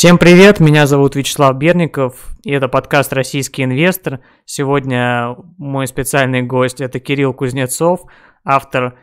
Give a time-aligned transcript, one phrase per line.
[0.00, 4.20] Всем привет, меня зовут Вячеслав Берников, и это подкаст «Российский инвестор».
[4.46, 8.10] Сегодня мой специальный гость– это Кирилл Кузнецов,
[8.42, 8.98] автор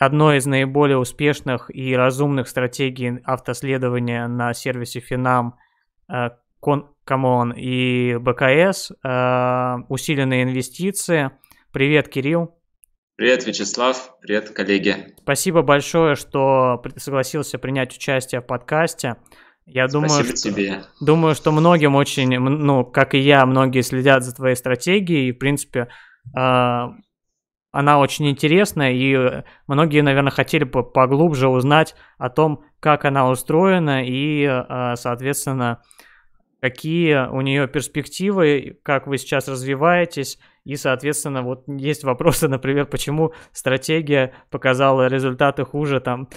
[0.00, 5.54] одной из наиболее успешных и разумных стратегий автоследования на сервисе Финам
[7.04, 11.30] Comon э, и БКС, э, усиленные инвестиции.
[11.72, 12.58] Привет, Кирилл.
[13.14, 14.16] Привет, Вячеслав.
[14.20, 15.14] Привет, коллеги.
[15.22, 19.14] Спасибо большое, что согласился принять участие в подкасте.
[19.66, 20.82] Я думаю, Спасибо что, тебе.
[21.00, 25.28] Думаю, что многим очень, ну, как и я, многие следят за твоей стратегией.
[25.28, 25.88] И, в принципе,
[26.36, 26.86] э,
[27.74, 34.04] она очень интересная, и многие, наверное, хотели бы поглубже узнать о том, как она устроена
[34.04, 35.80] и, э, соответственно,
[36.60, 40.38] какие у нее перспективы, как вы сейчас развиваетесь.
[40.64, 46.28] И, соответственно, вот есть вопросы, например, почему стратегия показала результаты хуже там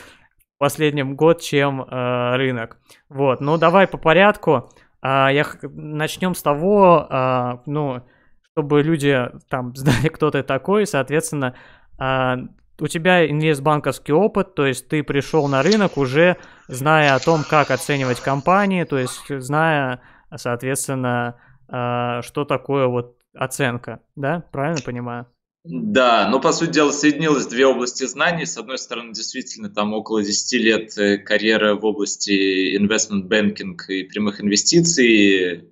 [0.57, 2.77] последним год, чем э, рынок.
[3.09, 4.70] Вот, ну давай по порядку.
[5.02, 8.04] Э, я начнем с того, э, ну,
[8.51, 11.55] чтобы люди там знали, кто ты такой, соответственно,
[11.99, 12.35] э,
[12.79, 17.71] у тебя инвестбанковский опыт, то есть ты пришел на рынок уже зная о том, как
[17.71, 20.01] оценивать компании, то есть зная,
[20.35, 21.35] соответственно,
[21.70, 25.27] э, что такое вот оценка, да, правильно понимаю?
[25.70, 28.46] Да, ну, по сути дела, соединилось две области знаний.
[28.46, 34.04] С одной стороны, действительно, там около 10 лет э, карьера в области investment banking и
[34.04, 35.70] прямых инвестиций.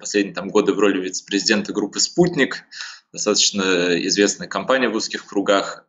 [0.00, 2.64] Последние там годы в роли вице-президента группы «Спутник»,
[3.12, 5.86] достаточно известная компания в узких кругах.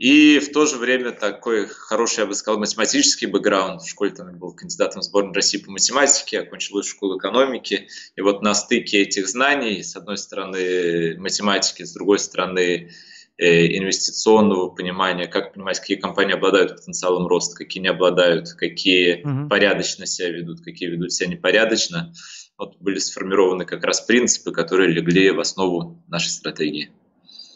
[0.00, 3.82] И в то же время такой хороший, я бы сказал, математический бэкграунд.
[3.82, 7.86] В школе там был кандидатом в сборной России по математике, окончил высшую школу экономики.
[8.16, 12.92] И вот на стыке этих знаний, с одной стороны математики, с другой стороны
[13.36, 19.50] э, инвестиционного понимания, как понимать, какие компании обладают потенциалом роста, какие не обладают, какие угу.
[19.50, 22.14] порядочно себя ведут, какие ведут себя непорядочно.
[22.56, 26.90] Вот были сформированы как раз принципы, которые легли в основу нашей стратегии.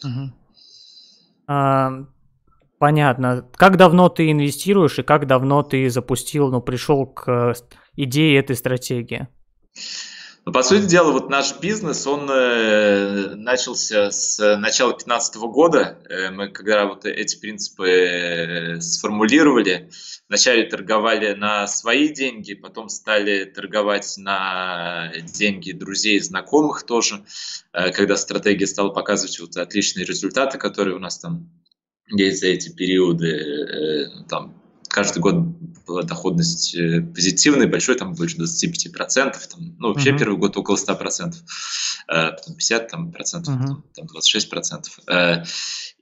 [0.04, 0.32] Угу.
[1.46, 2.04] А,
[2.84, 3.48] Понятно.
[3.56, 7.54] Как давно ты инвестируешь и как давно ты запустил, ну, пришел к
[7.96, 9.26] идее этой стратегии?
[10.44, 15.98] Ну, по сути дела, вот наш бизнес, он э, начался с начала 2015 года.
[16.10, 19.88] Э, мы, когда вот эти принципы э, сформулировали,
[20.28, 27.24] вначале торговали на свои деньги, потом стали торговать на деньги друзей и знакомых тоже,
[27.72, 31.48] э, когда стратегия стала показывать вот отличные результаты, которые у нас там
[32.08, 35.34] есть за эти периоды, э, там, каждый год
[35.86, 40.18] была доходность э, позитивная, большой, там больше 25%, там, ну, вообще uh-huh.
[40.18, 41.32] первый год около 100%,
[42.08, 43.82] э, потом 50%, там, процентов, uh-huh.
[43.94, 45.46] там 26%.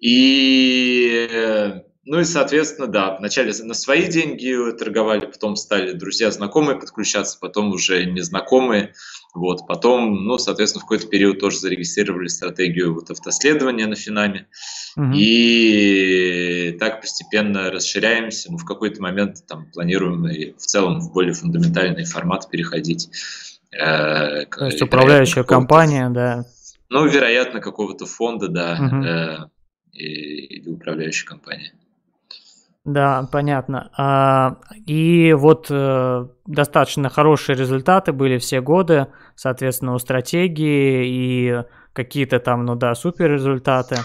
[0.01, 7.39] И ну и, соответственно, да, вначале на свои деньги торговали, потом стали друзья, знакомые подключаться,
[7.41, 8.95] потом уже незнакомые.
[9.35, 14.47] Вот, потом, ну, соответственно, в какой-то период тоже зарегистрировали стратегию вот автоследования на Финаме.
[14.95, 15.13] Угу.
[15.15, 18.53] И так постепенно расширяемся.
[18.53, 23.09] Ну, в какой-то момент там планируем и в целом в более фундаментальный формат переходить.
[23.73, 26.45] Э, То есть управляющая компания, да.
[26.91, 29.03] Ну, вероятно, какого-то фонда, да, угу.
[29.03, 29.39] э,
[29.95, 31.73] или управляющей компании.
[32.85, 33.91] Да, понятно.
[33.97, 34.57] А,
[34.87, 39.07] и вот э, достаточно хорошие результаты были все годы,
[39.37, 43.97] соответственно, у стратегии и какие-то там, ну да, супер результаты.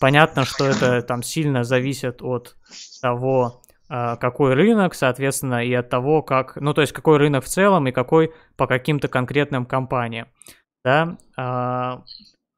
[0.00, 2.56] Понятно, что это там сильно зависит от
[3.00, 7.48] того, а, какой рынок, соответственно, и от того, как, ну то есть какой рынок в
[7.48, 10.28] целом и какой по каким-то конкретным компаниям.
[10.84, 11.16] Да?
[11.36, 12.02] А,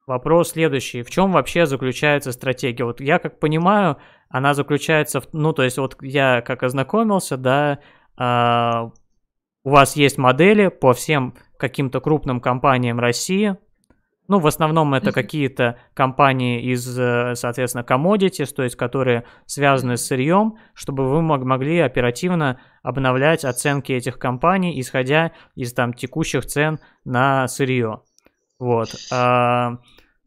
[0.07, 1.03] вопрос следующий.
[1.03, 2.83] В чем вообще заключается стратегия?
[2.83, 3.97] Вот я как понимаю,
[4.29, 5.27] она заключается в...
[5.33, 7.79] Ну, то есть вот я как ознакомился, да,
[8.17, 8.89] э,
[9.63, 13.57] у вас есть модели по всем каким-то крупным компаниям России,
[14.29, 20.05] ну, в основном это какие-то компании из, э, соответственно, commodities, то есть которые связаны с
[20.05, 27.47] сырьем, чтобы вы могли оперативно обновлять оценки этих компаний, исходя из там текущих цен на
[27.47, 28.01] сырье.
[28.59, 28.89] Вот.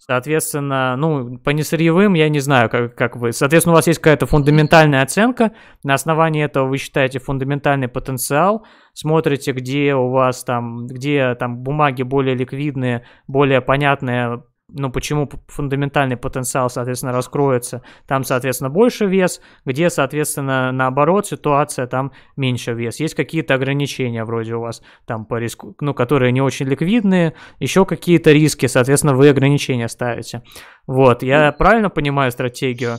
[0.04, 3.30] Соответственно, ну, по несырьевым я не знаю, как, как вы.
[3.30, 5.52] Соответственно, у вас есть какая-то фундаментальная оценка.
[5.84, 8.66] На основании этого вы считаете фундаментальный потенциал.
[8.94, 14.42] Смотрите, где у вас там, где там бумаги более ликвидные, более понятные
[14.74, 22.12] ну, почему фундаментальный потенциал, соответственно, раскроется, там, соответственно, больше вес, где, соответственно, наоборот, ситуация, там
[22.36, 23.00] меньше вес.
[23.00, 27.84] Есть какие-то ограничения вроде у вас там по риску, ну, которые не очень ликвидные, еще
[27.84, 30.42] какие-то риски, соответственно, вы ограничения ставите.
[30.86, 32.98] Вот, я правильно понимаю стратегию?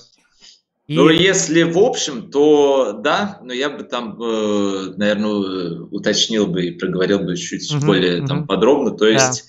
[0.86, 0.96] И...
[0.96, 6.72] Ну, если в общем, то да, но я бы там, э, наверное, уточнил бы и
[6.72, 8.28] проговорил бы чуть угу, более угу.
[8.28, 8.92] там подробно.
[8.92, 9.46] То есть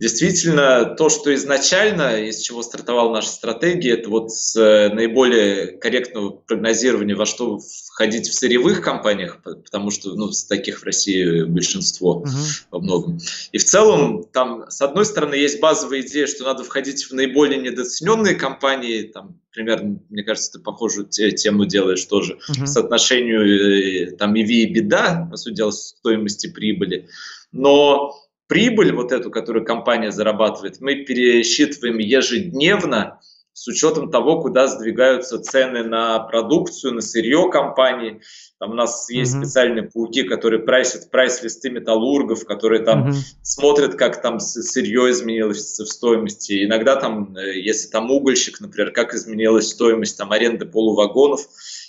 [0.00, 6.30] Действительно, то, что изначально, из чего стартовала наша стратегия, это вот с э, наиболее корректного
[6.30, 12.66] прогнозирования, во что входить в сырьевых компаниях, потому что ну, таких в России большинство uh-huh.
[12.70, 13.18] во многом.
[13.50, 17.60] И в целом, там, с одной стороны, есть базовая идея, что надо входить в наиболее
[17.60, 22.66] недооцененные компании, там, примерно, мне кажется, ты похожую тему делаешь тоже, uh-huh.
[22.66, 27.08] соотношению э, там EV и беда, по сути дела, стоимости прибыли.
[27.50, 28.14] Но
[28.48, 33.20] прибыль вот эту, которую компания зарабатывает, мы пересчитываем ежедневно
[33.58, 38.20] с учетом того, куда сдвигаются цены на продукцию, на сырье компании.
[38.60, 39.40] Там у нас есть mm-hmm.
[39.40, 43.14] специальные пауки, которые прайсят прайс-листы металлургов, которые там mm-hmm.
[43.42, 46.64] смотрят, как там сырье изменилось в стоимости.
[46.64, 51.40] Иногда там, э, если там угольщик, например, как изменилась стоимость там аренды полувагонов.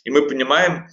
[0.06, 0.88] И мы понимаем,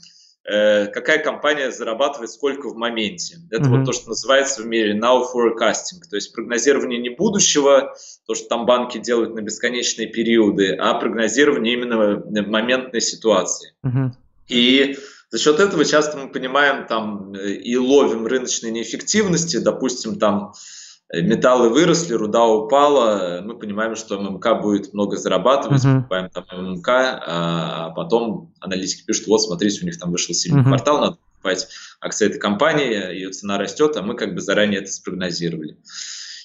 [0.46, 3.38] какая компания зарабатывает сколько в моменте.
[3.50, 3.78] Это mm-hmm.
[3.78, 7.94] вот то, что называется в мире now forecasting, то есть прогнозирование не будущего,
[8.26, 13.74] то, что там банки делают на бесконечные периоды, а прогнозирование именно моментной ситуации.
[13.84, 14.10] Mm-hmm.
[14.48, 14.98] И
[15.30, 20.85] за счет этого часто мы понимаем там э, и ловим рыночные неэффективности, допустим, там Э,
[21.12, 25.98] металлы выросли, руда упала, мы понимаем, что ММК будет много зарабатывать, uh-huh.
[25.98, 30.66] покупаем там ММК, а потом аналитики пишут, вот смотрите, у них там вышел сильный uh-huh.
[30.66, 31.68] квартал, надо покупать
[32.00, 35.76] акции этой компании, ее цена растет, а мы как бы заранее это спрогнозировали.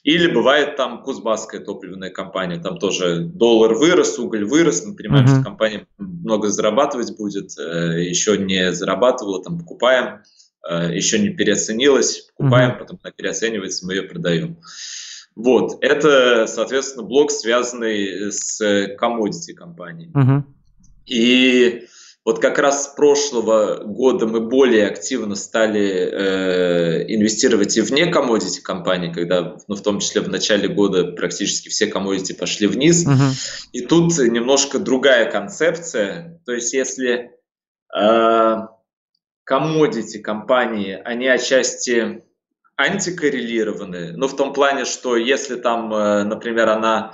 [0.04, 5.36] Или бывает там Кузбасская топливная компания, там тоже доллар вырос, уголь вырос, мы понимаем, uh-huh.
[5.36, 10.24] что компания много зарабатывать будет, э, еще не зарабатывала, там покупаем, Э,
[10.70, 12.80] еще не переоценилась, покупаем, mm-hmm.
[12.80, 14.58] потом она переоценивается, мы ее продаем.
[15.36, 20.12] Вот, это, соответственно, блок, связанный с commodity компанией.
[20.12, 20.44] Mm-hmm.
[21.06, 21.88] И
[22.24, 28.62] вот как раз с прошлого года мы более активно стали э, инвестировать и вне commodity
[28.62, 33.08] компаний, когда, ну, в том числе в начале года практически все commodity пошли вниз.
[33.08, 33.68] Uh-huh.
[33.72, 36.40] И тут немножко другая концепция.
[36.46, 37.32] То есть если
[37.98, 38.56] э,
[39.52, 42.24] commodity компании, они отчасти
[42.78, 47.14] антикоррелированы, но в том плане, что если там, э, например, она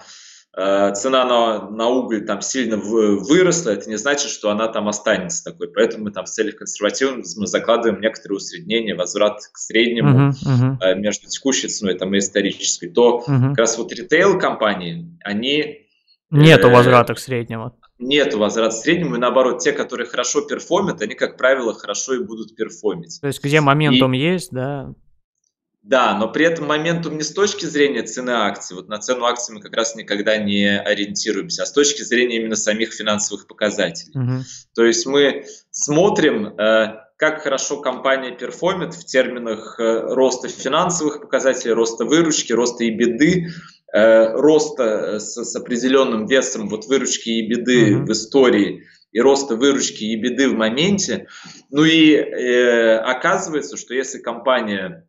[0.56, 5.44] э, цена на, на уголь там сильно выросла, это не значит, что она там останется
[5.44, 5.68] такой.
[5.70, 10.96] Поэтому мы там в целях консервативности мы закладываем некоторые усреднения, возврат к среднему uh-huh, uh-huh.
[10.96, 12.88] между текущей ценой там, и исторической.
[12.88, 13.50] То uh-huh.
[13.50, 15.88] как раз вот ритейл-компании, они...
[16.30, 21.38] Нету возврата к среднему нет возврата среднему, и наоборот, те, которые хорошо перформят, они, как
[21.38, 23.20] правило, хорошо и будут перформить.
[23.22, 24.20] То есть, где моментум и...
[24.20, 24.94] есть, да?
[25.88, 29.56] Да, но при этом моментум не с точки зрения цены акций, вот на цену акций
[29.56, 34.12] мы как раз никогда не ориентируемся, а с точки зрения именно самих финансовых показателей.
[34.14, 34.44] Угу.
[34.76, 41.74] То есть мы смотрим, э, как хорошо компания перформит в терминах э, роста финансовых показателей,
[41.74, 43.48] роста выручки, роста и беды,
[43.94, 48.06] Э, роста э, с, с определенным весом вот выручки и беды mm-hmm.
[48.06, 48.84] в истории
[49.14, 51.28] и роста выручки и беды в моменте.
[51.72, 55.08] Ну и э, оказывается, что если компания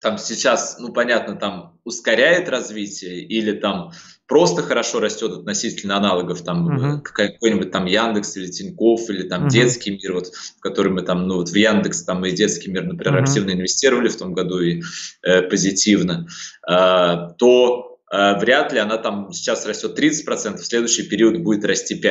[0.00, 3.90] там сейчас, ну понятно, там ускоряет развитие или там
[4.26, 7.00] просто хорошо растет относительно аналогов, там uh-huh.
[7.02, 9.50] какой-нибудь там Яндекс или Тинькофф или там uh-huh.
[9.50, 12.84] детский мир, вот в который мы там, ну вот в Яндекс там и детский мир,
[12.84, 13.24] например, uh-huh.
[13.24, 14.82] активно инвестировали в том году и
[15.22, 16.26] э, позитивно,
[16.68, 21.98] э, то Э, вряд ли она там сейчас растет 30%, в следующий период будет расти
[21.98, 22.04] 5%.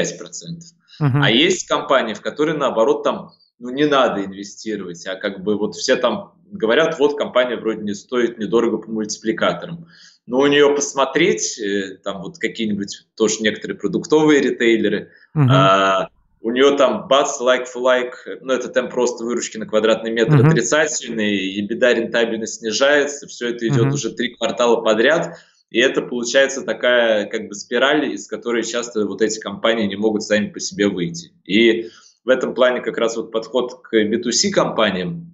[1.00, 1.10] Uh-huh.
[1.22, 5.76] А есть компании, в которые, наоборот, там ну, не надо инвестировать, а как бы вот
[5.76, 9.88] все там говорят, вот компания вроде не стоит недорого по мультипликаторам.
[10.28, 15.48] Но у нее посмотреть, э, там вот какие-нибудь тоже некоторые продуктовые ритейлеры, uh-huh.
[15.50, 16.10] а,
[16.42, 20.36] у нее там бац, лайк for лайк, ну это темп просто выручки на квадратный метр
[20.36, 20.48] uh-huh.
[20.48, 23.94] отрицательный, и беда рентабельность снижается, все это идет uh-huh.
[23.94, 25.38] уже три квартала подряд,
[25.70, 30.24] и это получается такая как бы спираль, из которой часто вот эти компании не могут
[30.24, 31.32] сами по себе выйти.
[31.46, 31.90] И
[32.26, 35.34] в этом плане как раз вот подход к B2C компаниям,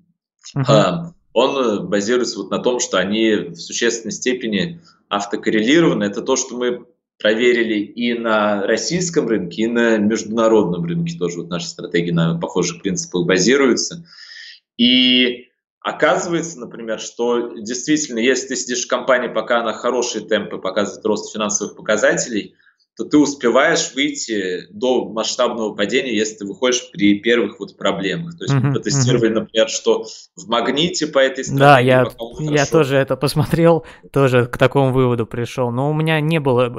[0.55, 1.11] uh-huh.
[1.33, 6.03] Он базируется вот на том, что они в существенной степени автокоррелированы.
[6.03, 6.85] Это то, что мы
[7.19, 11.39] проверили и на российском рынке, и на международном рынке тоже.
[11.39, 14.05] Вот наши стратегии на похожих принципах базируются.
[14.77, 15.47] И
[15.87, 21.31] Оказывается, например, что действительно, если ты сидишь в компании, пока она хорошие темпы показывает рост
[21.31, 22.55] финансовых показателей,
[22.97, 28.37] то ты успеваешь выйти до масштабного падения, если ты выходишь при первых вот проблемах.
[28.37, 29.39] То есть мы потестировали, uh-huh.
[29.41, 30.03] например, что
[30.35, 31.59] в магните по этой стратегии...
[31.59, 32.07] Да, я,
[32.39, 35.69] я тоже это посмотрел, тоже к такому выводу пришел.
[35.69, 36.69] Но у меня не было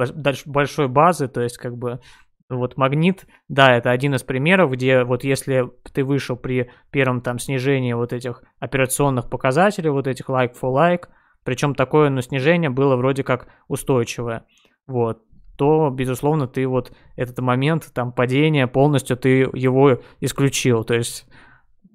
[0.45, 2.01] большой базы, то есть как бы
[2.49, 7.39] вот магнит, да, это один из примеров, где вот если ты вышел при первом там
[7.39, 11.07] снижении вот этих операционных показателей, вот этих like for like,
[11.45, 14.45] причем такое, ну, снижение было вроде как устойчивое,
[14.87, 15.21] вот,
[15.59, 21.25] то, безусловно, ты вот этот момент там падения полностью ты его исключил, то есть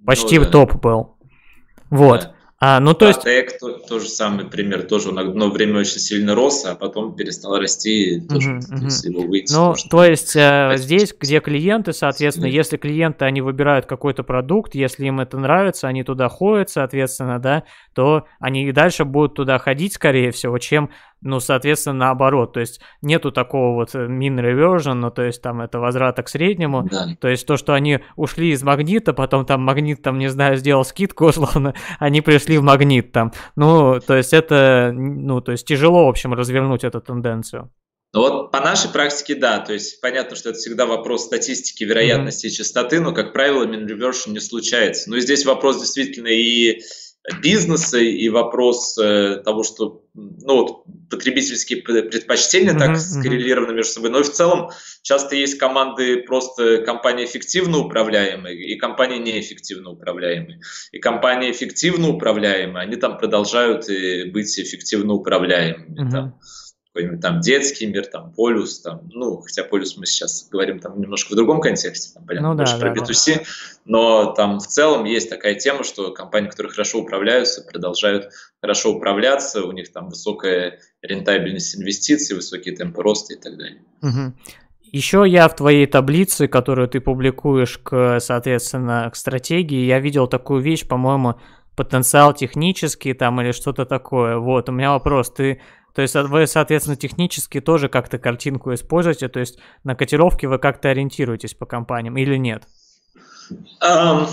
[0.04, 0.50] почти ну, да.
[0.50, 1.16] топ был.
[1.88, 2.20] Вот.
[2.20, 2.34] Да.
[2.60, 3.20] А, ну то есть...
[3.20, 7.58] АТЭК то, тоже самый пример, тоже он одно время очень сильно рос, а потом перестал
[7.58, 8.84] расти, тоже, uh-huh, uh-huh.
[8.84, 9.52] если его выйти.
[9.52, 12.56] Ну, тоже, то есть э, здесь, где клиенты, соответственно, Сильно.
[12.56, 17.64] если клиенты, они выбирают какой-то продукт, если им это нравится, они туда ходят, соответственно, да,
[17.94, 20.90] то они и дальше будут туда ходить, скорее всего, чем
[21.24, 25.62] ну, соответственно, наоборот, то есть нету такого вот э, min reversion, ну, то есть там
[25.62, 27.16] это возврата к среднему, да.
[27.18, 30.84] то есть то, что они ушли из магнита, потом там магнит, там, не знаю, сделал
[30.84, 36.04] скидку, условно, они пришли в магнит там, ну, то есть это, ну, то есть тяжело,
[36.04, 37.70] в общем, развернуть эту тенденцию.
[38.12, 42.46] Ну вот по нашей практике, да, то есть понятно, что это всегда вопрос статистики, вероятности
[42.46, 42.50] mm-hmm.
[42.50, 45.10] и частоты, но, как правило, min reversion не случается.
[45.10, 46.80] Но здесь вопрос действительно и
[47.40, 54.10] бизнеса и вопрос э, того, что ну, вот, потребительские предпочтения uh-huh, так скоррелированы между собой.
[54.10, 54.70] Но и в целом
[55.02, 60.60] часто есть команды просто компании эффективно управляемые и компании неэффективно управляемые.
[60.92, 66.06] И компании эффективно управляемые, они там продолжают э, быть эффективно управляемыми.
[66.06, 66.10] Uh-huh.
[66.10, 66.40] Там
[66.94, 71.32] какой-нибудь там детский мир, там полюс, там, ну, хотя полюс мы сейчас говорим там немножко
[71.32, 73.42] в другом контексте, там, понятно, ну, больше да, про да, B2C, да.
[73.84, 79.64] но там в целом есть такая тема, что компании, которые хорошо управляются, продолжают хорошо управляться,
[79.64, 83.82] у них там высокая рентабельность инвестиций, высокие темпы роста и так далее.
[84.00, 84.32] Угу.
[84.92, 90.62] Еще я в твоей таблице, которую ты публикуешь, к, соответственно, к стратегии, я видел такую
[90.62, 91.40] вещь, по-моему,
[91.74, 94.38] потенциал технический там или что-то такое.
[94.38, 95.60] Вот, у меня вопрос, ты
[95.94, 100.90] то есть вы, соответственно, технически тоже как-то картинку используете, то есть на котировке вы как-то
[100.90, 102.64] ориентируетесь по компаниям или нет?
[103.82, 104.26] Um,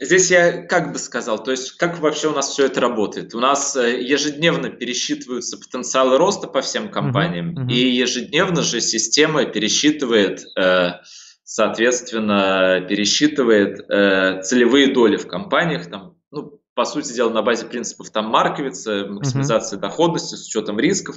[0.00, 3.34] здесь я как бы сказал, то есть как вообще у нас все это работает?
[3.34, 7.72] У нас э, ежедневно пересчитываются потенциалы роста по всем компаниям, uh-huh, uh-huh.
[7.72, 10.90] и ежедневно же система пересчитывает, э,
[11.44, 16.17] соответственно, пересчитывает э, целевые доли в компаниях, там,
[16.78, 19.80] по сути дела, на базе принципов там марковица, максимизации mm-hmm.
[19.80, 21.16] доходности с учетом рисков,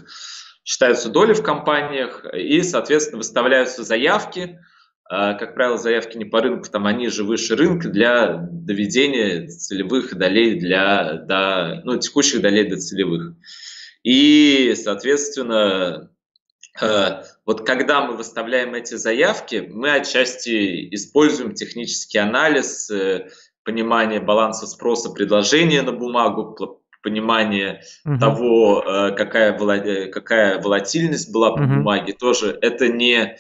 [0.64, 4.58] считаются доли в компаниях и, соответственно, выставляются заявки.
[5.08, 10.18] А, как правило, заявки не по рынку, там они же выше рынка для доведения целевых
[10.18, 13.36] долей для, до, ну, текущих долей до целевых.
[14.02, 16.10] И, соответственно,
[16.82, 23.28] э, вот когда мы выставляем эти заявки, мы отчасти используем технический анализ, э,
[23.64, 26.58] понимание баланса спроса предложения на бумагу,
[27.02, 28.20] понимание угу.
[28.20, 29.58] того, э, какая,
[30.12, 31.76] какая волатильность была по угу.
[31.76, 33.38] бумаге, тоже это не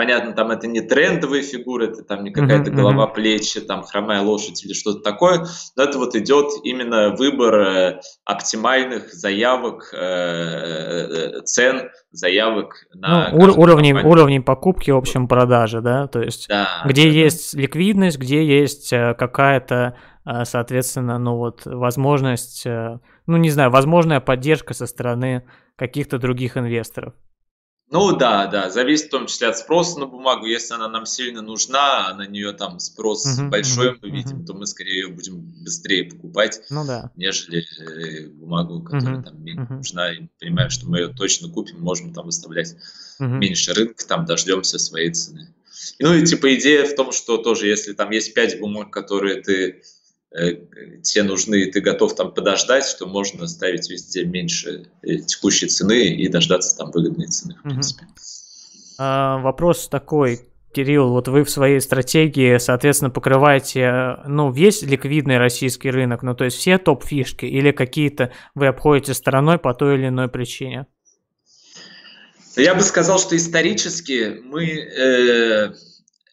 [0.00, 4.22] понятно, там это не трендовые фигуры, это там не какая-то uh-huh, голова, плечи, там хромая
[4.22, 5.44] лошадь или что-то такое,
[5.76, 13.40] но это вот идет именно выбор э, оптимальных заявок, э, э, цен, заявок на ну,
[13.40, 17.60] ур- уровни покупки, в общем, продажи, да, то есть да, где да, есть да.
[17.60, 19.98] ликвидность, где есть какая-то,
[20.44, 25.44] соответственно, ну вот возможность, ну не знаю, возможная поддержка со стороны
[25.76, 27.12] каких-то других инвесторов.
[27.90, 30.46] Ну да, да, зависит в том числе от спроса на бумагу.
[30.46, 34.38] Если она нам сильно нужна, а на нее там спрос uh-huh, большой uh-huh, мы видим,
[34.38, 34.46] uh-huh.
[34.46, 37.10] то мы скорее ее будем быстрее покупать, ну, да.
[37.16, 39.76] нежели э, бумагу, которая uh-huh, там менее uh-huh.
[39.78, 40.12] нужна.
[40.12, 42.76] И понимаем, что мы ее точно купим, можем там выставлять
[43.18, 43.26] uh-huh.
[43.26, 45.52] меньше рынка, там дождемся своей цены.
[45.98, 49.82] Ну и типа идея в том, что тоже если там есть пять бумаг, которые ты
[50.32, 50.54] Э,
[51.02, 56.04] те нужны, и ты готов там подождать, что можно ставить везде меньше э, текущей цены
[56.04, 58.06] и дождаться там выгодной цены, в принципе.
[58.96, 65.90] А, вопрос такой, Кирилл, вот вы в своей стратегии, соответственно, покрываете, ну, весь ликвидный российский
[65.90, 70.28] рынок, ну, то есть все топ-фишки или какие-то вы обходите стороной по той или иной
[70.28, 70.86] причине?
[72.54, 75.72] Я бы сказал, что исторически мы э,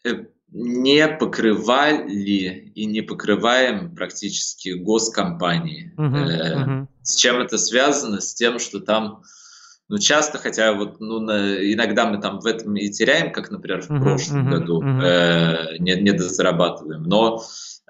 [0.04, 5.92] э не покрывали и не покрываем практически госкомпании.
[5.96, 6.86] Uh-huh, uh-huh.
[7.02, 8.20] С чем это связано?
[8.20, 9.22] С тем, что там,
[9.88, 13.82] ну, часто, хотя вот, ну, на, иногда мы там в этом и теряем, как, например,
[13.82, 15.02] в uh-huh, прошлом uh-huh, году, uh-huh.
[15.02, 17.42] Э, не, не дозарабатываем, но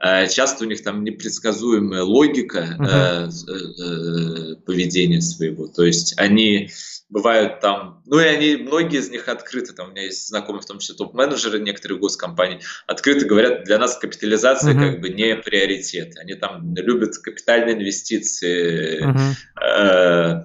[0.02, 3.30] э, часто у них там непредсказуемая логика uh-huh.
[3.48, 5.68] э, э, поведения своего.
[5.68, 6.70] То есть они
[7.08, 10.66] бывают там, ну и они, многие из них открыты, там у меня есть знакомые, в
[10.66, 14.92] том числе топ-менеджеры некоторых госкомпаний, открыто говорят, для нас капитализация uh-huh.
[14.92, 16.16] как бы не приоритет.
[16.18, 20.44] Они там любят капитальные инвестиции, uh-huh.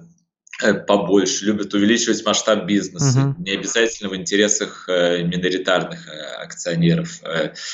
[0.72, 3.42] побольше, любят увеличивать масштаб бизнеса, угу.
[3.42, 7.20] не обязательно в интересах э, миноритарных э, акционеров.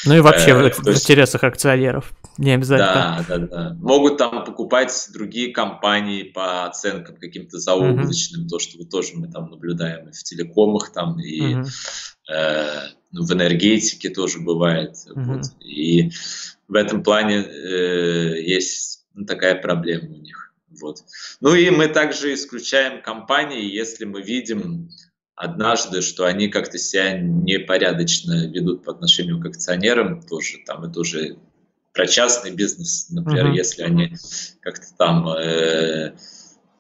[0.05, 3.25] Ну и вообще э, в, в интересах акционеров, не обязательно.
[3.29, 3.77] Да, да, да.
[3.81, 8.49] Могут там покупать другие компании по оценкам каким-то заоблачным, угу.
[8.49, 11.69] то, что тоже мы там наблюдаем и в телекомах, там, и угу.
[12.33, 12.67] э,
[13.13, 14.97] ну, в энергетике тоже бывает.
[15.11, 15.23] Угу.
[15.23, 15.43] Вот.
[15.61, 16.11] И
[16.69, 20.50] в этом плане э, есть такая проблема у них.
[20.81, 20.99] Вот.
[21.41, 24.91] Ну и мы также исключаем компании, если мы видим
[25.35, 31.37] однажды, что они как-то себя непорядочно ведут по отношению к акционерам, тоже там это уже
[31.93, 33.57] про частный бизнес, например, uh-huh.
[33.57, 34.15] если они
[34.61, 36.13] как-то там э,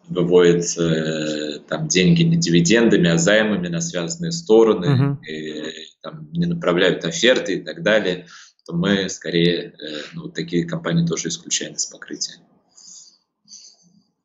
[0.09, 5.26] выводят э, там деньги не дивидендами, а займами на связанные стороны, uh-huh.
[5.26, 8.26] и, там, не направляют оферты и так далее,
[8.66, 12.37] то мы скорее э, ну, такие компании тоже исключаем из покрытия.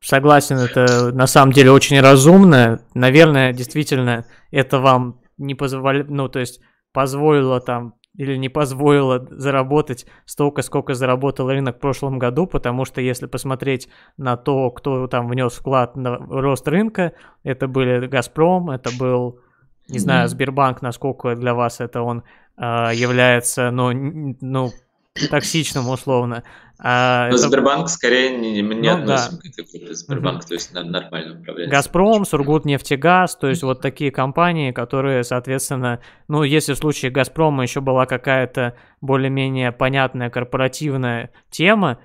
[0.06, 2.80] Согласен, это на самом деле очень разумно.
[2.94, 6.60] Наверное, действительно, это вам не позволило, ну, то есть
[6.92, 13.00] позволило там или не позволило заработать столько, сколько заработал рынок в прошлом году, потому что
[13.00, 18.90] если посмотреть на то, кто там внес вклад на рост рынка, это были «Газпром», это
[18.96, 19.40] был,
[19.88, 22.22] не знаю, Сбербанк, насколько для вас это он
[22.56, 22.62] э,
[22.94, 23.90] является, ну,
[24.40, 24.70] ну,
[25.30, 26.42] токсичным условно.
[26.78, 27.48] А Но это...
[27.48, 29.38] Сбербанк скорее не, не ну, относим да.
[29.38, 30.48] к этой группе Сбербанк, угу.
[30.48, 31.74] то есть нормально управляется.
[31.74, 37.80] Газпром, Сургутнефтегаз, то есть вот такие компании, которые, соответственно, ну, если в случае Газпрома еще
[37.80, 41.98] была какая-то более-менее понятная корпоративная тема,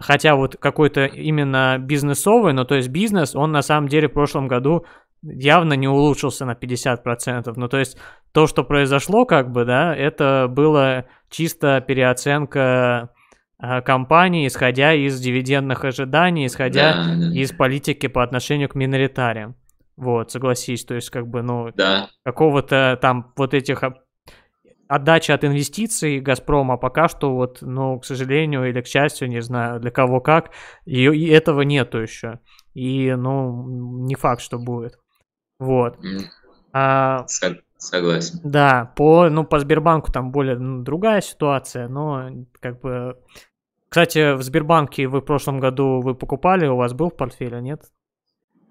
[0.00, 4.48] хотя вот какой-то именно бизнесовый, но то есть бизнес, он на самом деле в прошлом
[4.48, 4.84] году
[5.22, 7.52] явно не улучшился на 50%.
[7.56, 7.98] Ну, то есть
[8.32, 13.10] то, что произошло, как бы, да, это было чисто переоценка
[13.58, 17.34] а, компании, исходя из дивидендных ожиданий, исходя да, да.
[17.34, 19.56] из политики по отношению к миноритариям.
[19.96, 22.08] Вот, согласись, то есть как бы, ну, да.
[22.24, 23.82] какого-то там вот этих
[24.86, 29.80] отдачи от инвестиций Газпрома пока что вот, ну, к сожалению или к счастью, не знаю,
[29.80, 30.50] для кого как,
[30.84, 32.38] и, и этого нету еще.
[32.74, 34.98] И, ну, не факт, что будет.
[35.58, 35.98] Вот.
[36.72, 37.26] А,
[37.78, 38.40] Согласен.
[38.42, 42.28] Да, по, ну, по Сбербанку там более ну, другая ситуация, но
[42.60, 43.16] как бы...
[43.88, 47.82] Кстати, в Сбербанке вы в прошлом году вы покупали, у вас был в портфеле, нет?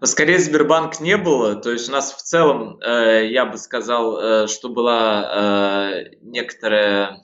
[0.03, 4.47] Скорее Сбербанк не было, то есть у нас в целом, э, я бы сказал, э,
[4.47, 7.23] что была э, некоторая,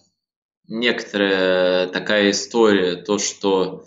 [0.68, 3.84] некоторая такая история, то, что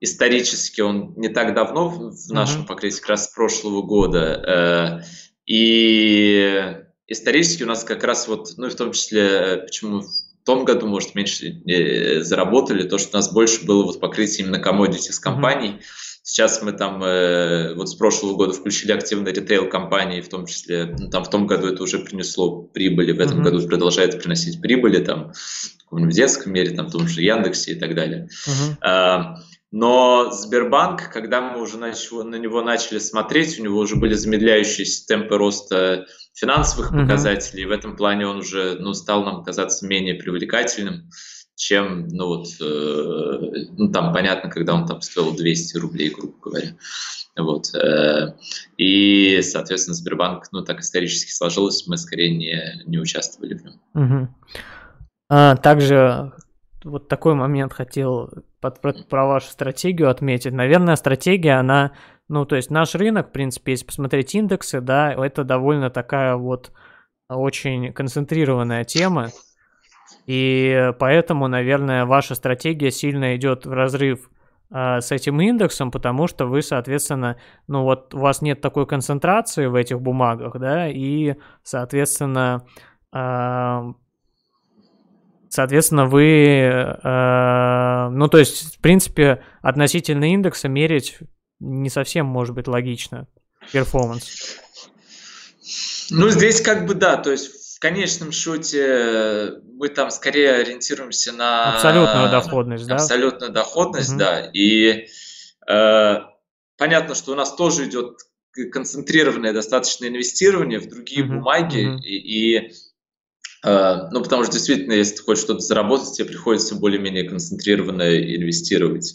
[0.00, 2.66] исторически он не так давно в нашем mm-hmm.
[2.66, 5.04] покрытии, как раз с прошлого года, э,
[5.44, 10.44] и исторически у нас как раз вот, ну и в том числе, э, почему в
[10.44, 14.60] том году, может, меньше э, заработали, то, что у нас больше было вот покрытие именно
[14.60, 15.70] commodities компаний.
[15.70, 16.20] Mm-hmm.
[16.24, 20.94] Сейчас мы там э, вот с прошлого года включили активно ритейл компании, в том числе,
[20.98, 23.42] ну, там в том году это уже принесло прибыли, в этом mm-hmm.
[23.42, 25.32] году продолжает приносить прибыли, там
[25.90, 28.28] в детском мире, там в том же Яндексе и так далее.
[28.46, 28.76] Mm-hmm.
[28.82, 29.36] А,
[29.72, 35.06] но Сбербанк, когда мы уже начали, на него начали смотреть, у него уже были замедляющиеся
[35.06, 37.02] темпы роста финансовых mm-hmm.
[37.02, 41.10] показателей, и в этом плане он уже ну, стал нам казаться менее привлекательным,
[41.54, 46.76] чем, ну вот, э, ну там понятно, когда он там стоил 200 рублей, грубо говоря.
[47.36, 47.74] Вот.
[47.74, 48.34] Э,
[48.76, 53.80] и, соответственно, Сбербанк, ну так исторически сложилось, мы скорее не, не участвовали в нем.
[53.94, 54.28] Угу.
[55.30, 56.32] А, также
[56.84, 60.52] вот такой момент хотел под, про, про вашу стратегию отметить.
[60.52, 61.92] Наверное, стратегия, она,
[62.28, 66.72] ну, то есть наш рынок, в принципе, если посмотреть индексы, да, это довольно такая вот
[67.28, 69.28] очень концентрированная тема.
[70.26, 74.30] И поэтому, наверное, ваша стратегия сильно идет в разрыв
[74.70, 79.66] э, с этим индексом, потому что вы, соответственно, ну вот у вас нет такой концентрации
[79.66, 82.64] в этих бумагах, да, и, соответственно,
[83.12, 83.92] э,
[85.54, 91.18] Соответственно, вы, э, ну, то есть, в принципе, относительно индекса мерить
[91.62, 93.26] не совсем может быть логично
[93.72, 94.58] перформанс.
[96.10, 101.74] Ну, здесь как бы да, то есть в конечном счете мы там скорее ориентируемся на...
[101.74, 102.96] Абсолютную доходность, да?
[102.96, 104.18] Абсолютную доходность, угу.
[104.18, 104.50] да.
[104.52, 105.06] И
[105.68, 106.14] э,
[106.76, 108.18] понятно, что у нас тоже идет
[108.70, 111.34] концентрированное достаточно инвестирование в другие угу.
[111.34, 111.98] бумаги, угу.
[112.02, 112.72] и, и
[113.64, 119.14] Э, ну, потому что действительно, если ты хочешь что-то заработать, тебе приходится более-менее концентрированно инвестировать.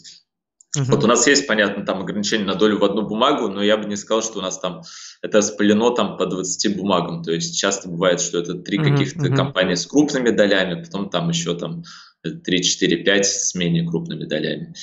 [0.76, 0.84] Uh-huh.
[0.88, 3.88] Вот у нас есть, понятно, там ограничение на долю в одну бумагу, но я бы
[3.88, 4.82] не сказал, что у нас там
[5.22, 7.22] это спалено там по 20 бумагам.
[7.22, 8.90] То есть часто бывает, что это три uh-huh.
[8.90, 9.36] каких-то uh-huh.
[9.36, 11.84] компании с крупными долями, потом там еще там
[12.22, 14.74] 3, 4, 5 с менее крупными долями.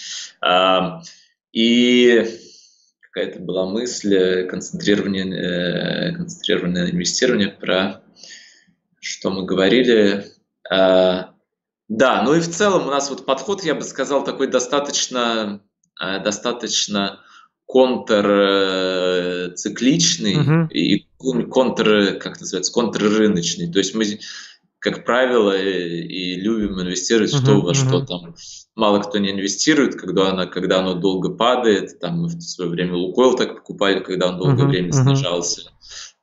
[0.41, 1.01] А,
[1.51, 2.25] и
[3.01, 8.01] какая-то была мысль концентрирование, концентрированное инвестирование про
[8.99, 10.25] что мы говорили.
[11.87, 15.61] Да, ну и в целом у нас вот подход, я бы сказал, такой достаточно,
[15.99, 17.19] достаточно
[17.67, 20.67] контрцикличный uh-huh.
[20.69, 23.71] и контр, как называется, контррыночный.
[23.71, 24.19] То есть мы,
[24.79, 27.73] как правило, и любим инвестировать uh-huh, в то, во uh-huh.
[27.73, 28.35] что там
[28.75, 31.99] мало кто не инвестирует, когда оно, когда оно долго падает.
[31.99, 35.03] Там мы в свое время Лукойл так покупали, когда он долгое uh-huh, время uh-huh.
[35.03, 35.71] снижался.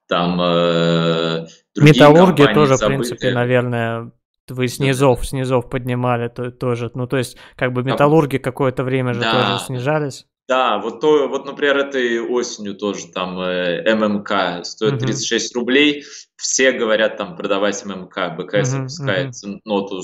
[0.06, 2.98] Там э, Металлургия тоже, забытые.
[2.98, 4.12] в принципе, наверное,
[4.48, 6.90] вы снизов, снизов поднимали то, тоже.
[6.94, 9.33] Ну, то есть, как бы металлурги какое-то время же да.
[9.33, 10.26] тоже снижались.
[10.48, 15.59] Да, вот то, вот, например, этой осенью тоже там э, ММК стоит 36 uh-huh.
[15.59, 16.05] рублей.
[16.37, 19.61] Все говорят там продавать ММК, БКС uh-huh, выпускает uh-huh.
[19.64, 20.02] ноту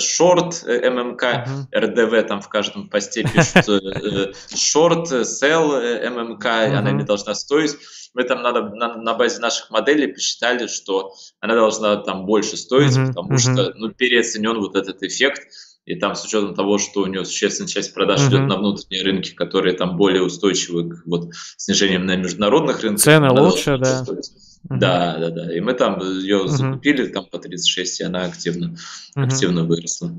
[0.00, 1.78] шорт э, ММК, uh-huh.
[1.78, 6.74] РДВ там в каждом посте пишут э, шорт, сел ММК, uh-huh.
[6.74, 7.76] она не должна стоить.
[8.14, 12.96] Мы там надо, на, на базе наших моделей посчитали, что она должна там больше стоить,
[12.96, 13.38] uh-huh, потому uh-huh.
[13.38, 15.42] что ну, переоценен вот этот эффект
[15.88, 18.28] и там с учетом того, что у него существенная часть продаж mm-hmm.
[18.28, 23.02] идет на внутренние рынки, которые там более устойчивы к вот, снижениям на международных рынках.
[23.02, 24.04] Цены лучше, да.
[24.06, 24.78] Mm-hmm.
[24.78, 25.56] Да, да, да.
[25.56, 26.48] И мы там ее mm-hmm.
[26.48, 28.76] закупили там по 36, и она активно,
[29.16, 29.24] mm-hmm.
[29.24, 30.10] активно выросла.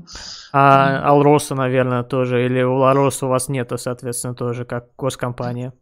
[0.52, 5.72] А Алроса, наверное, тоже, или у Алроса у вас нету, соответственно, тоже как госкомпания?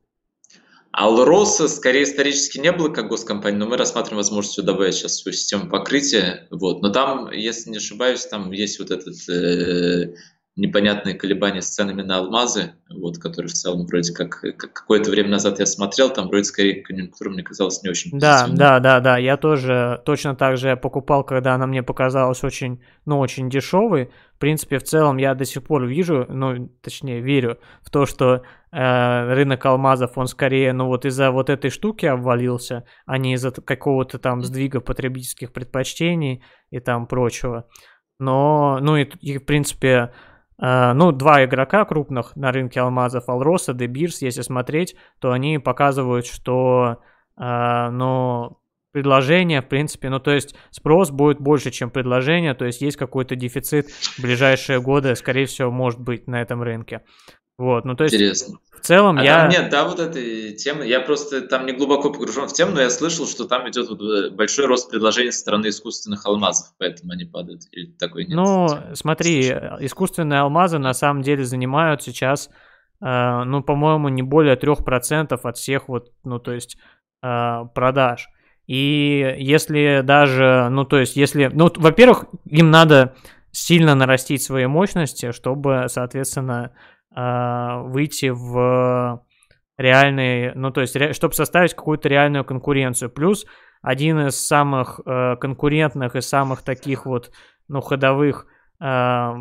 [0.92, 5.68] Алроса скорее исторически не было как госкомпания, но мы рассматриваем возможность добавить сейчас свою систему
[5.68, 6.48] покрытия.
[6.50, 6.82] Вот.
[6.82, 10.14] Но там, если не ошибаюсь, там есть вот этот э,
[10.58, 15.30] непонятные колебания с ценами на алмазы, вот, которые в целом вроде как, как какое-то время
[15.30, 19.18] назад я смотрел, там вроде скорее конъюнктура мне казалось не очень Да, да, да, да,
[19.18, 24.10] я тоже точно так же покупал, когда она мне показалась очень, ну, очень дешевой.
[24.34, 28.42] В принципе, в целом я до сих пор вижу, ну, точнее, верю в то, что
[28.72, 33.52] э, рынок алмазов, он скорее, ну, вот из-за вот этой штуки обвалился, а не из-за
[33.52, 37.68] какого-то там сдвига потребительских предпочтений и там прочего.
[38.18, 40.12] Но, ну и, и в принципе,
[40.60, 46.98] ну, два игрока крупных на рынке алмазов, Алроса, Дебирс, если смотреть, то они показывают, что,
[47.40, 48.58] uh, ну,
[48.92, 53.36] предложение, в принципе, ну, то есть спрос будет больше, чем предложение, то есть есть какой-то
[53.36, 57.02] дефицит в ближайшие годы, скорее всего, может быть на этом рынке.
[57.58, 58.14] Вот, ну, то есть...
[58.14, 58.58] Интересно.
[58.72, 59.40] В целом а я...
[59.40, 62.80] Там нет, да, вот этой темы, я просто там не глубоко погружен в тему, но
[62.80, 67.12] я слышал, что там идет вот э, большой рост предложений со стороны искусственных алмазов, поэтому
[67.12, 67.62] они падают.
[67.72, 68.36] Или такой нет?
[68.36, 69.86] Ну, смотри, Слушай.
[69.86, 72.48] искусственные алмазы на самом деле занимают сейчас,
[73.04, 76.78] э, ну, по-моему, не более 3% от всех вот, ну, то есть
[77.24, 78.28] э, продаж.
[78.68, 83.16] И если даже, ну, то есть, если, ну, во-первых, им надо
[83.50, 86.72] сильно нарастить свои мощности, чтобы, соответственно,
[87.20, 89.24] выйти в
[89.78, 93.10] реальный, ну, то есть, ре, чтобы составить какую-то реальную конкуренцию.
[93.10, 93.46] Плюс
[93.80, 97.30] один из самых э, конкурентных и самых таких вот,
[97.68, 98.46] ну, ходовых
[98.80, 99.34] э,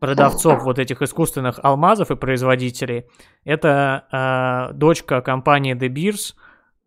[0.00, 3.06] продавцов вот этих искусственных алмазов и производителей,
[3.44, 6.34] это э, дочка компании De Beers,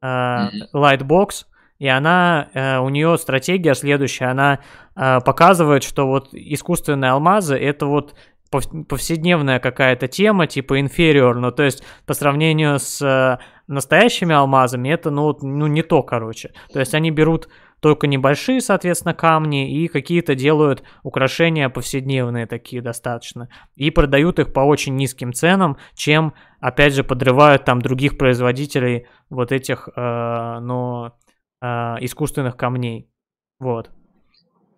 [0.01, 1.45] э, Lightbox,
[1.79, 4.59] и она, э, у нее стратегия следующая, она
[4.95, 8.13] э, показывает, что вот искусственные алмазы это вот
[8.49, 15.11] повседневная какая-то тема, типа inferior, ну, то есть по сравнению с э, настоящими алмазами, это,
[15.11, 16.51] ну, ну, не то, короче.
[16.73, 23.49] То есть они берут только небольшие, соответственно, камни и какие-то делают украшения повседневные такие достаточно.
[23.75, 29.51] И продают их по очень низким ценам, чем, опять же, подрывают там других производителей вот
[29.51, 31.11] этих, э, ну,
[31.61, 31.67] э,
[32.01, 33.09] искусственных камней.
[33.59, 33.91] Вот.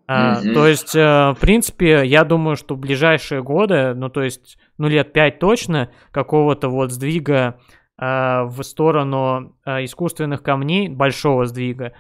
[0.10, 0.54] Mm-hmm.
[0.54, 4.88] То есть, э, в принципе, я думаю, что в ближайшие годы, ну, то есть, ну,
[4.88, 7.60] лет пять точно, какого-то вот сдвига
[7.98, 11.94] э, в сторону э, искусственных камней, большого сдвига,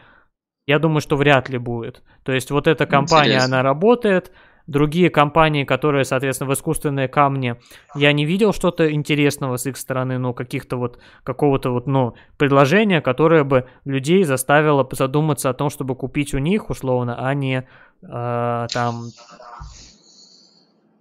[0.67, 2.03] я думаю, что вряд ли будет.
[2.23, 3.59] То есть, вот эта компания, Интересно.
[3.59, 4.31] она работает,
[4.71, 7.57] Другие компании, которые, соответственно, в искусственные камни,
[7.93, 13.01] я не видел что-то интересного с их стороны, ну, каких-то вот, какого-то вот, ну, предложения,
[13.01, 17.67] которое бы людей заставило задуматься о том, чтобы купить у них, условно, а не
[18.01, 19.03] э, там,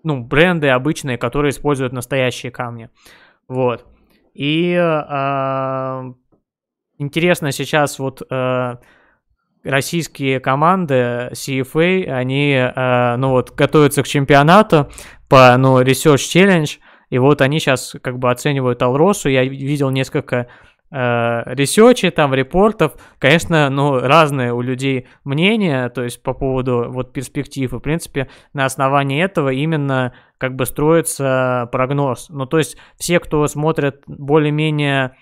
[0.02, 2.90] ну, бренды обычные, которые используют настоящие камни.
[3.46, 3.86] Вот.
[4.34, 6.12] И э,
[6.98, 8.22] интересно сейчас вот...
[8.32, 8.78] Э,
[9.64, 14.90] российские команды CFA, они, э, ну вот, готовятся к чемпионату
[15.28, 16.78] по, ну, Research Challenge,
[17.10, 19.28] и вот они сейчас как бы оценивают Алросу.
[19.28, 20.46] Я видел несколько
[20.92, 27.72] э, там, репортов, конечно, ну, разные у людей мнения, то есть по поводу вот перспектив,
[27.72, 32.28] и, в принципе, на основании этого именно как бы строится прогноз.
[32.30, 35.16] Ну, то есть все, кто смотрят более-менее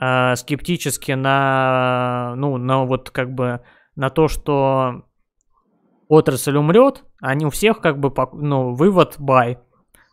[0.00, 3.60] э, скептически на, ну, на вот как бы
[3.96, 5.04] на то, что
[6.08, 9.58] отрасль умрет, они у всех как бы, ну, вывод buy.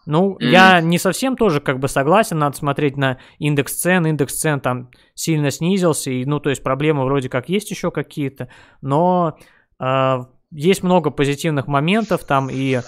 [0.06, 0.46] Ну, mm-hmm.
[0.46, 4.90] я не совсем тоже как бы согласен, надо смотреть на индекс цен, индекс цен там
[5.14, 8.50] сильно снизился, и, ну, то есть проблемы вроде как есть еще какие-то,
[8.82, 9.38] но
[9.80, 10.18] э,
[10.52, 12.80] есть много позитивных моментов там, и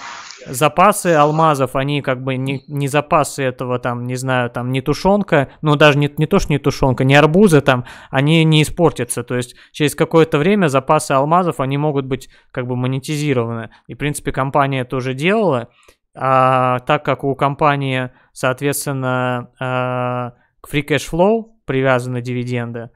[0.47, 5.49] запасы алмазов, они как бы не, не запасы этого там, не знаю, там не тушенка,
[5.61, 9.35] ну даже не, не то, что не тушенка, не арбузы там, они не испортятся, то
[9.35, 14.31] есть через какое-то время запасы алмазов, они могут быть как бы монетизированы, и в принципе
[14.31, 15.69] компания тоже делала,
[16.15, 22.89] а так как у компании, соответственно, э, к free cash flow привязаны дивиденды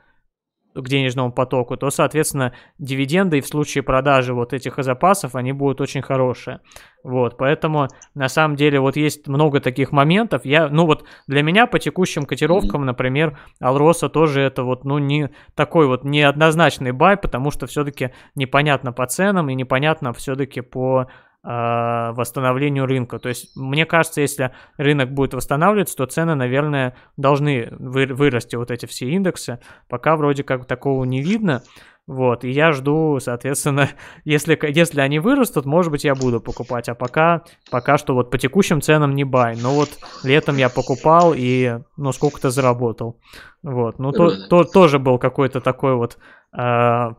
[0.76, 6.02] к денежному потоку, то, соответственно, дивиденды в случае продажи вот этих запасов, они будут очень
[6.02, 6.60] хорошие.
[7.04, 10.44] Вот, поэтому, на самом деле, вот есть много таких моментов.
[10.44, 15.30] Я, ну вот, для меня по текущим котировкам, например, Алроса тоже это вот, ну, не
[15.54, 21.08] такой вот неоднозначный бай, потому что все-таки непонятно по ценам и непонятно все-таки по
[21.46, 23.20] восстановлению рынка.
[23.20, 28.72] То есть, мне кажется, если рынок будет восстанавливаться, то цены, наверное, должны вы, вырасти, вот
[28.72, 29.60] эти все индексы.
[29.88, 31.62] Пока вроде как такого не видно.
[32.08, 33.90] Вот, и я жду, соответственно,
[34.26, 38.38] если, если они вырастут, может быть, я буду покупать, а пока, пока что вот по
[38.38, 39.90] текущим ценам не бай, но вот
[40.24, 43.20] летом я покупал и, ну, сколько-то заработал,
[43.64, 46.20] вот, ну, то, то, тоже был какой-то такой вот
[46.56, 47.10] э,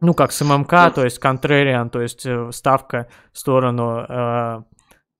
[0.00, 4.62] ну, как с ММК, то есть контрариан, то есть э, ставка в сторону, э,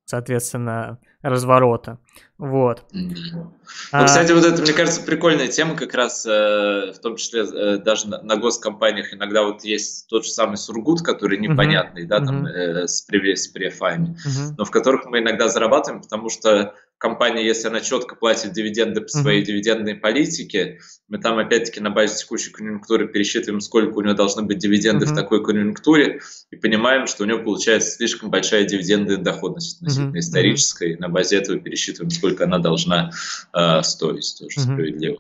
[0.05, 1.99] соответственно, разворота.
[2.39, 2.85] Вот.
[2.93, 3.53] Ну,
[3.91, 4.05] а...
[4.05, 8.37] кстати, вот это, мне кажется, прикольная тема как раз, э, в том числе даже на,
[8.37, 12.09] госкомпаниях иногда вот есть тот же самый Сургут, который непонятный, uh-huh.
[12.09, 12.87] да, там uh-huh.
[12.87, 14.55] с, с префами, uh-huh.
[14.57, 19.09] но в которых мы иногда зарабатываем, потому что компания, если она четко платит дивиденды по
[19.09, 19.47] своей mm-hmm.
[19.47, 24.59] дивидендной политике, мы там опять-таки на базе текущей конъюнктуры пересчитываем, сколько у нее должны быть
[24.59, 25.13] дивиденды mm-hmm.
[25.13, 30.19] в такой конъюнктуре, и понимаем, что у нее получается слишком большая дивидендная доходность относительно mm-hmm.
[30.19, 30.97] исторической.
[30.97, 33.11] На базе этого пересчитываем, сколько она должна
[33.55, 34.73] э, стоить, тоже mm-hmm.
[34.73, 35.19] справедливо.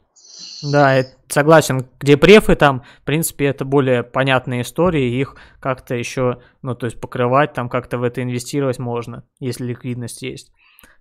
[0.62, 1.86] Да, согласен.
[2.00, 7.00] Где префы там, в принципе, это более понятные истории, их как-то еще, ну, то есть
[7.00, 10.50] покрывать, там как-то в это инвестировать можно, если ликвидность есть.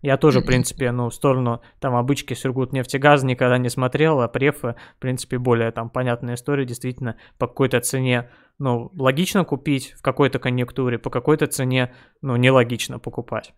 [0.01, 4.27] Я тоже, в принципе, ну, в сторону там обычки Сургут нефтегаз никогда не смотрел, а
[4.27, 10.01] префы, в принципе, более там понятная история, действительно, по какой-то цене, ну, логично купить в
[10.01, 13.53] какой-то конъюнктуре, по какой-то цене, ну, нелогично покупать.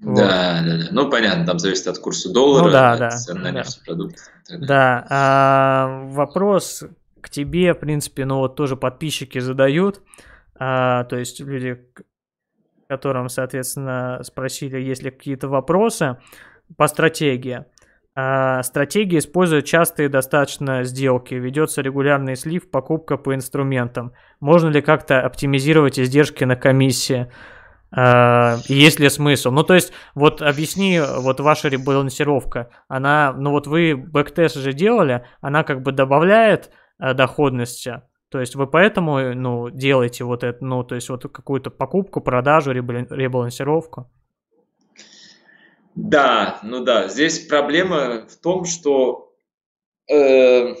[0.00, 0.16] Вот.
[0.16, 0.86] Да, да, да.
[0.90, 3.58] Ну, понятно, там зависит от курса доллара, ну, да, да, цен на да.
[3.60, 4.20] нефтепродукты.
[4.60, 6.84] Да, а, вопрос
[7.20, 10.02] к тебе, в принципе, ну, вот тоже подписчики задают,
[10.54, 11.84] а, то есть люди
[12.88, 16.16] котором, соответственно, спросили, есть ли какие-то вопросы
[16.76, 17.64] по стратегии.
[18.14, 24.12] А, стратегия использует частые достаточно сделки, ведется регулярный слив, покупка по инструментам.
[24.40, 27.30] Можно ли как-то оптимизировать издержки на комиссии?
[27.94, 29.50] А, есть ли смысл?
[29.50, 35.26] Ну, то есть, вот объясни, вот ваша ребалансировка, она, ну вот вы бэктест же делали,
[35.42, 40.64] она как бы добавляет э, доходности, то есть вы поэтому, э, ну, делаете вот это,
[40.64, 44.10] ну, то есть вот какую-то покупку, продажу, ребалансировку?
[45.94, 49.34] Да, ну да, здесь проблема в том, что
[50.08, 50.74] э,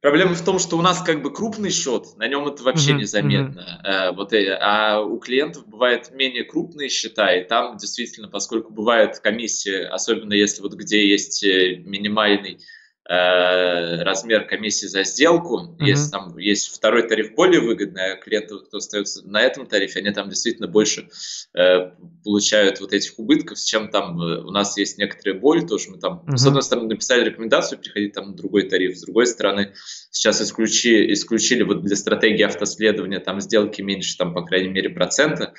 [0.00, 2.96] проблема в том, что у нас как бы крупный счет, на нем это вообще mm-hmm.
[2.96, 8.72] незаметно, э, вот, э, а у клиентов бывают менее крупные счета, и там действительно, поскольку
[8.72, 12.58] бывает комиссия, особенно если вот где есть э, минимальный
[13.04, 15.60] размер комиссии за сделку.
[15.60, 15.84] Uh-huh.
[15.84, 20.10] Если там есть второй тариф более выгодный, а клиенты, кто остается на этом тарифе, они
[20.10, 21.08] там действительно больше
[21.54, 21.90] э,
[22.22, 25.98] получают вот этих убытков, с чем там э, у нас есть некоторые боли, тоже мы
[25.98, 26.36] там, uh-huh.
[26.36, 29.74] с одной стороны, написали рекомендацию переходить там на другой тариф, с другой стороны,
[30.12, 35.54] сейчас исключи, исключили вот для стратегии автоследования там сделки меньше, там, по крайней мере, процента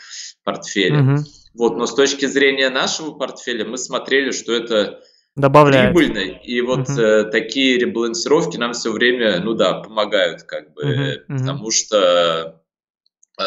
[0.46, 1.02] портфеля.
[1.02, 1.18] Uh-huh.
[1.56, 5.02] Вот, но с точки зрения нашего портфеля мы смотрели, что это
[5.36, 5.96] добавляет.
[5.96, 6.40] прибыльной.
[6.44, 7.02] И вот uh-huh.
[7.02, 10.84] э, такие ребалансировки нам все время, ну да, помогают, как бы.
[10.84, 11.38] Uh-huh.
[11.38, 12.62] потому что,
[13.40, 13.44] э,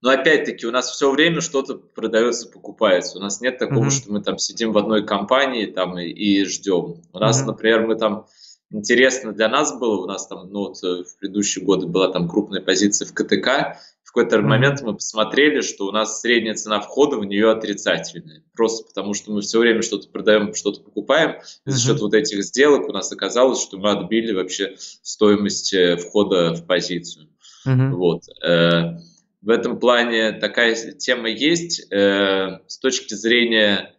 [0.00, 3.18] ну опять-таки, у нас все время что-то продается, покупается.
[3.18, 3.90] У нас нет такого, uh-huh.
[3.90, 7.02] что мы там сидим в одной компании там и, и ждем.
[7.12, 7.46] У нас, uh-huh.
[7.46, 8.26] например, мы там
[8.70, 12.28] интересно для нас было, у нас там, ну вот э, в предыдущие годы была там
[12.28, 13.78] крупная позиция в КТК,
[14.08, 18.42] в какой-то момент мы посмотрели, что у нас средняя цена входа в нее отрицательная.
[18.56, 21.42] Просто потому, что мы все время что-то продаем, что-то покупаем.
[21.66, 25.98] И за счет вот этих сделок у нас оказалось, что мы отбили вообще стоимость э,
[25.98, 27.28] входа в позицию.
[27.66, 27.90] Mm-hmm.
[27.90, 28.22] Вот.
[28.42, 28.96] Э,
[29.42, 31.92] в этом плане такая тема есть.
[31.92, 33.94] Э, с точки зрения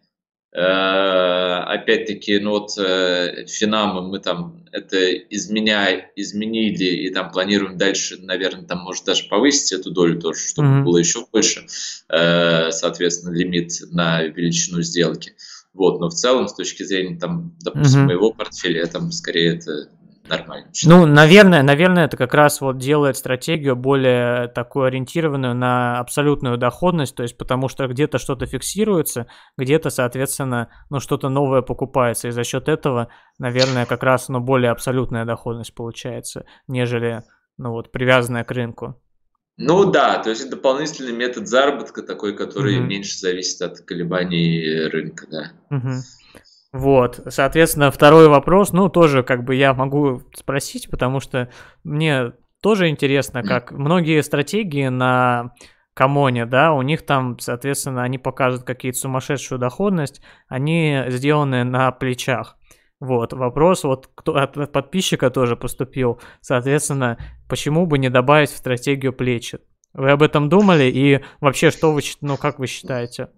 [0.52, 8.66] опять-таки, ну вот э, Финамы мы там это изменя, изменили и там планируем дальше, наверное,
[8.66, 10.84] там может даже повысить эту долю тоже, чтобы mm-hmm.
[10.84, 11.66] было еще больше,
[12.10, 15.36] э, соответственно, лимит на величину сделки.
[15.74, 18.06] Вот, но в целом, с точки зрения, там, допустим, mm-hmm.
[18.06, 19.90] моего портфеля, там скорее это
[20.30, 20.68] нормально.
[20.86, 27.15] Ну, наверное, наверное, это как раз вот делает стратегию более такую ориентированную на абсолютную доходность,
[27.15, 32.44] то есть потому что где-то что-то фиксируется, где-то, соответственно, ну, что-то новое покупается, и за
[32.44, 37.24] счет этого, наверное, как раз, ну, более абсолютная доходность получается, нежели,
[37.58, 39.02] ну, вот, привязанная к рынку.
[39.62, 42.88] Ну да, то есть дополнительный метод заработка такой, который mm-hmm.
[42.88, 45.52] меньше зависит от колебаний рынка, да.
[45.70, 46.00] Mm-hmm.
[46.71, 51.49] Вот, соответственно, второй вопрос, ну, тоже как бы я могу спросить, потому что
[51.84, 55.53] мне тоже интересно, как многие стратегии на
[55.95, 62.55] Камоне, да, у них там, соответственно, они показывают какие-то сумасшедшую доходность, они сделаны на плечах.
[62.99, 69.12] Вот, вопрос вот кто, от подписчика тоже поступил, соответственно, почему бы не добавить в стратегию
[69.12, 69.60] плечи?
[69.93, 73.29] Вы об этом думали и вообще, что вы, ну, как вы считаете?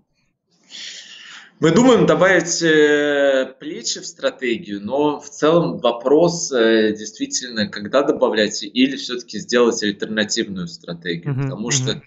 [1.61, 8.63] Мы думаем добавить э, плечи в стратегию, но в целом вопрос э, действительно, когда добавлять
[8.63, 11.35] или все-таки сделать альтернативную стратегию.
[11.35, 11.43] Mm-hmm.
[11.43, 12.01] Потому что,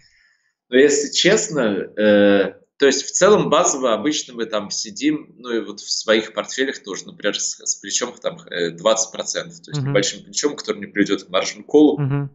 [0.71, 5.61] ну, если честно, э, то есть в целом базово обычно мы там сидим, ну и
[5.61, 9.83] вот в своих портфелях тоже, например, с, с плечом там 20%, то есть mm-hmm.
[9.83, 12.29] небольшим плечом, который не приведет к маржин-колу, mm-hmm.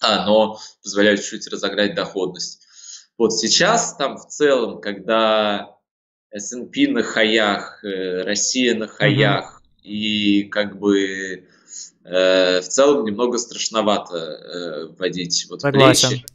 [0.00, 2.66] а, но позволяет чуть-чуть разогнать доходность.
[3.16, 5.73] Вот сейчас там в целом, когда
[6.34, 9.82] S&P на хаях, э, Россия на хаях, mm-hmm.
[9.84, 11.44] и как бы
[12.04, 16.08] э, в целом немного страшновато э, вводить вот Согласен.
[16.08, 16.26] плечи.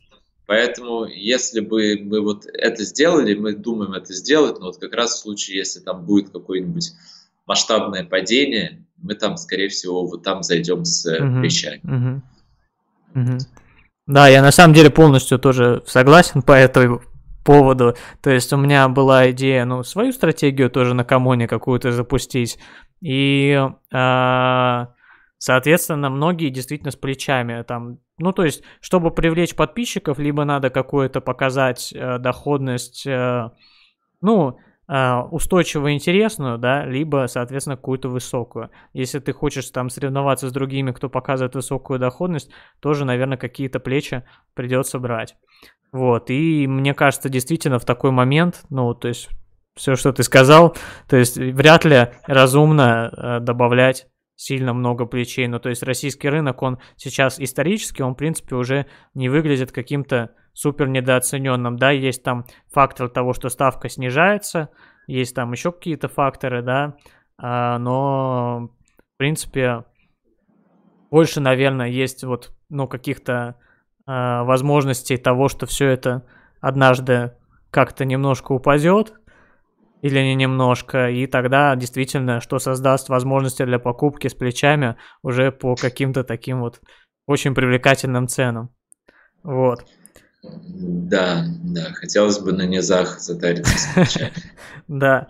[0.47, 5.13] Поэтому, если бы мы вот это сделали, мы думаем это сделать, но вот как раз
[5.13, 6.91] в случае, если там будет какое-нибудь
[7.45, 12.21] масштабное падение, мы там, скорее всего, вот там зайдем с угу, плечами.
[13.13, 13.38] Угу, угу.
[14.07, 16.99] Да, я на самом деле полностью тоже согласен по этой
[17.43, 17.95] поводу.
[18.21, 22.60] То есть у меня была идея, ну, свою стратегию тоже на коммуне какую-то запустить.
[23.02, 23.60] И,
[23.93, 24.86] э,
[25.38, 27.99] соответственно, многие действительно с плечами там.
[28.17, 33.49] Ну, то есть, чтобы привлечь подписчиков, либо надо какую-то показать э, доходность, э,
[34.21, 34.58] ну,
[34.89, 38.71] э, устойчиво интересную, да, либо, соответственно, какую-то высокую.
[38.91, 44.23] Если ты хочешь там соревноваться с другими, кто показывает высокую доходность, тоже, наверное, какие-то плечи
[44.54, 45.38] придется брать.
[45.91, 49.30] Вот, и мне кажется, действительно в такой момент, ну, то есть
[49.75, 50.75] все, что ты сказал,
[51.08, 55.47] то есть вряд ли разумно э, добавлять сильно много плечей.
[55.47, 60.32] Ну, то есть российский рынок, он сейчас исторически, он, в принципе, уже не выглядит каким-то
[60.54, 61.78] супер недооцененным.
[61.78, 64.69] Да, есть там фактор того, что ставка снижается,
[65.08, 66.95] есть там еще какие-то факторы, да,
[67.38, 68.69] а, но,
[69.15, 69.84] в принципе,
[71.12, 73.56] больше, наверное, есть вот, ну, каких-то
[74.09, 76.25] э, возможностей того, что все это
[76.59, 77.33] однажды
[77.71, 79.13] как-то немножко упадет,
[80.01, 85.75] или не немножко, и тогда действительно, что создаст возможности для покупки с плечами уже по
[85.75, 86.81] каким-то таким вот
[87.27, 88.73] очень привлекательным ценам.
[89.43, 89.85] Вот.
[90.41, 94.33] Да, да, хотелось бы на низах затариться с плечами.
[94.87, 95.27] Да.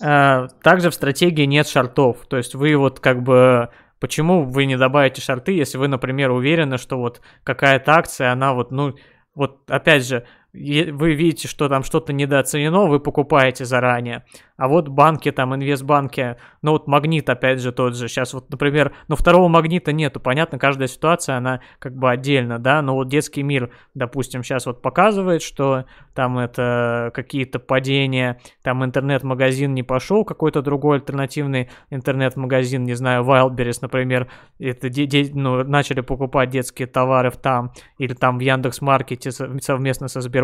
[0.00, 3.68] А, также в стратегии нет шартов, то есть вы вот как бы
[4.02, 8.72] Почему вы не добавите шарты, если вы, например, уверены, что вот какая-то акция, она вот,
[8.72, 8.96] ну,
[9.36, 14.24] вот опять же, вы видите, что там что-то недооценено, вы покупаете заранее.
[14.58, 18.06] А вот банки, там, инвестбанки, ну вот магнит, опять же, тот же.
[18.06, 20.20] Сейчас вот, например, ну второго магнита нету.
[20.20, 24.82] Понятно, каждая ситуация, она как бы отдельно, да, но вот детский мир, допустим, сейчас вот
[24.82, 32.94] показывает, что там это какие-то падения, там интернет-магазин не пошел, какой-то другой альтернативный интернет-магазин, не
[32.94, 34.28] знаю, Wildberries, например,
[34.60, 40.08] это де- де- ну, начали покупать детские товары в там, или там в Яндекс.Маркете совместно
[40.08, 40.41] со Сбербанком.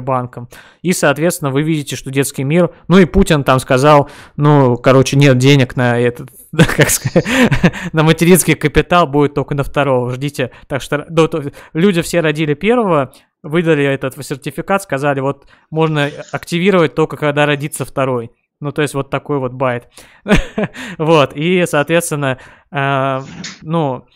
[0.83, 5.39] И, соответственно, вы видите, что детский мир, ну и Путин там сказал, ну, короче, нет
[5.39, 6.31] денег на этот,
[6.77, 7.27] как сказать,
[7.93, 10.51] на материнский капитал будет только на второго, ждите.
[10.67, 11.29] Так что ну,
[11.73, 18.31] люди все родили первого, выдали этот сертификат, сказали, вот можно активировать только когда родится второй.
[18.61, 19.89] Ну, то есть вот такой вот байт.
[20.99, 22.39] вот, и, соответственно,
[22.73, 23.21] э,
[23.63, 24.07] ну,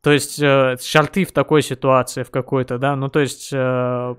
[0.00, 3.50] то есть э, шарты в такой ситуации, в какой-то, да, ну, то есть...
[3.52, 4.14] Э,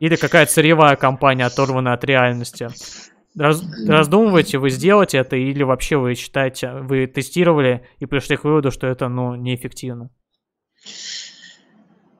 [0.00, 2.68] Или какая-то сырьевая компания оторвана от реальности.
[3.36, 8.70] Раз, раздумываете вы сделать это, или вообще вы считаете, вы тестировали и пришли к выводу,
[8.70, 10.10] что это ну, неэффективно?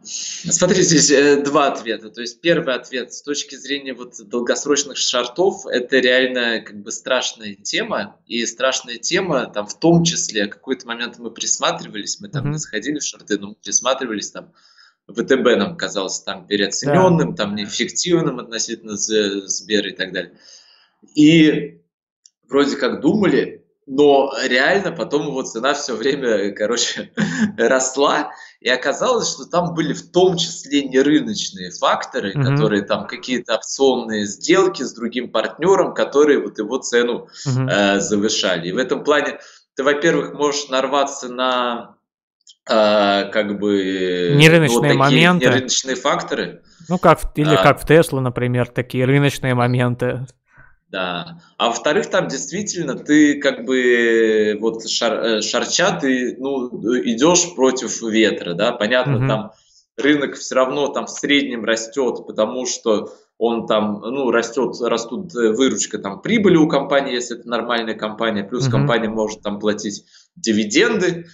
[0.07, 2.11] Смотри, здесь э, два ответа.
[2.11, 7.55] То есть первый ответ с точки зрения вот долгосрочных шартов, это реально как бы страшная
[7.55, 8.21] тема.
[8.27, 12.53] И страшная тема там в том числе, какой-то момент мы присматривались, мы там mm-hmm.
[12.53, 14.53] не сходили в шарты, но мы присматривались там,
[15.09, 17.45] ВТБ нам казался там переоцененным, да.
[17.45, 20.39] там неэффективным относительно Сбера и так далее.
[21.15, 21.81] И
[22.49, 27.13] вроде как думали, но реально потом его цена все время, короче,
[27.59, 28.31] росла,
[28.61, 32.43] и оказалось, что там были в том числе не рыночные факторы, mm-hmm.
[32.43, 37.69] которые там какие-то опционные сделки с другим партнером, которые вот его цену mm-hmm.
[37.69, 38.69] э, завышали.
[38.69, 39.39] И в этом плане
[39.77, 41.94] ты, во-первых, можешь нарваться на
[42.69, 46.63] э, как бы нерыночные вот моменты, нерыночные факторы.
[46.89, 50.27] Ну как или а, как в Теслу, например, такие рыночные моменты.
[50.91, 51.39] Да.
[51.59, 56.69] А во-вторых, там действительно ты как бы вот шар, э, шарча, ты ну,
[57.05, 59.29] идешь против ветра, да, понятно, mm-hmm.
[59.29, 59.53] там
[59.97, 65.51] рынок все равно там в среднем растет, потому что он там, ну, растет, растут э,
[65.51, 68.71] выручка, там, прибыли у компании, если это нормальная компания, плюс mm-hmm.
[68.71, 70.05] компания может там платить
[70.37, 71.29] дивиденды, Э,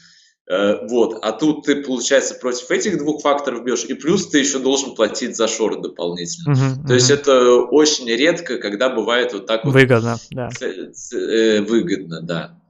[0.50, 1.18] вот.
[1.22, 5.36] А тут ты, получается, против этих двух факторов бьешь, и плюс ты еще должен платить
[5.36, 6.52] за шорт дополнительно.
[6.52, 6.94] Uh-huh, То uh-huh.
[6.94, 9.72] есть это очень редко, когда бывает вот так вот.
[9.72, 10.50] Выгодно, да.
[10.60, 12.60] Э, выгодно, да.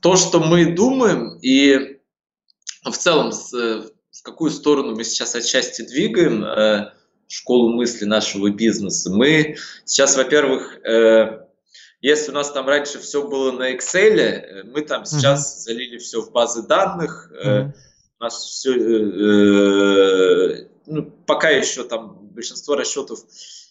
[0.00, 1.98] То, что мы думаем, и
[2.84, 6.90] в целом э, в какую сторону мы сейчас отчасти двигаем
[7.28, 9.56] школу мысли нашего бизнеса, мы
[9.86, 10.80] сейчас, во-первых,
[12.02, 15.60] если у нас там раньше все было на Excel, э, мы там сейчас mm-hmm.
[15.60, 17.72] залили все в базы данных, mm-hmm.
[18.18, 23.20] у нас все, э, ну, пока еще там большинство расчетов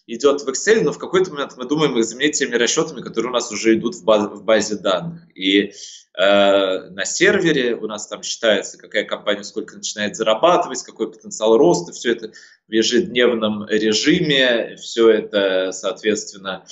[0.06, 3.34] идет в Excel, но в какой-то момент мы думаем их заменить теми расчетами, которые у
[3.34, 5.22] нас уже идут в, базе, в базе данных.
[5.34, 5.72] И
[6.18, 11.92] э, на сервере у нас там считается, какая компания сколько начинает зарабатывать, какой потенциал роста,
[11.92, 12.32] все это
[12.68, 16.64] в ежедневном режиме, все это, соответственно,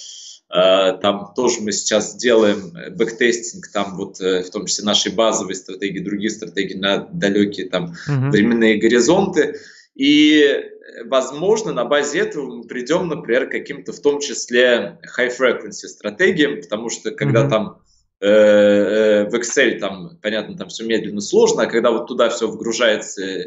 [0.53, 5.55] э, там тоже мы сейчас делаем backtesting, там вот э, в том числе нашей базовой
[5.55, 8.31] стратегии, другие стратегии на далекие там uh-huh.
[8.31, 9.61] временные горизонты.
[9.95, 10.70] И,
[11.05, 16.91] возможно, на базе этого мы придем, например, к каким-то в том числе high-frequency стратегиям, потому
[16.91, 17.49] что когда uh-huh.
[17.49, 17.83] там
[18.21, 23.23] э, в Excel там, понятно, там все медленно, сложно, а когда вот туда все вгружается
[23.23, 23.45] Э,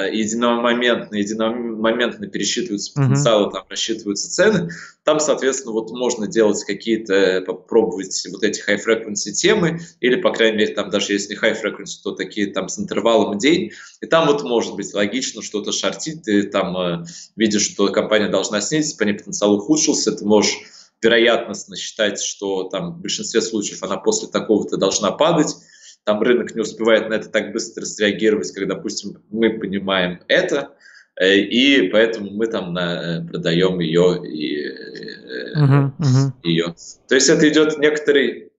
[0.00, 3.52] единомоментно, единомоментно пересчитываются потенциалы, mm-hmm.
[3.52, 4.70] там рассчитываются цены.
[5.04, 10.58] Там, соответственно, вот можно делать какие-то, попробовать вот эти high frequency темы, или, по крайней
[10.58, 13.72] мере, там даже если не high frequency, то такие там с интервалом день.
[14.00, 17.04] И там вот может быть логично что-то шортить, ты там э,
[17.36, 20.58] видишь, что компания должна снизить, по ней потенциал ухудшился, ты можешь
[21.02, 25.54] вероятностно считать, что там в большинстве случаев она после такого-то должна падать,
[26.04, 30.76] там рынок не успевает на это так быстро среагировать, как, допустим, мы понимаем это,
[31.16, 34.68] э, и поэтому мы там на, э, продаем ее и
[35.56, 36.32] uh-huh, uh-huh.
[36.42, 36.74] ее.
[37.08, 38.52] То есть это идет некоторый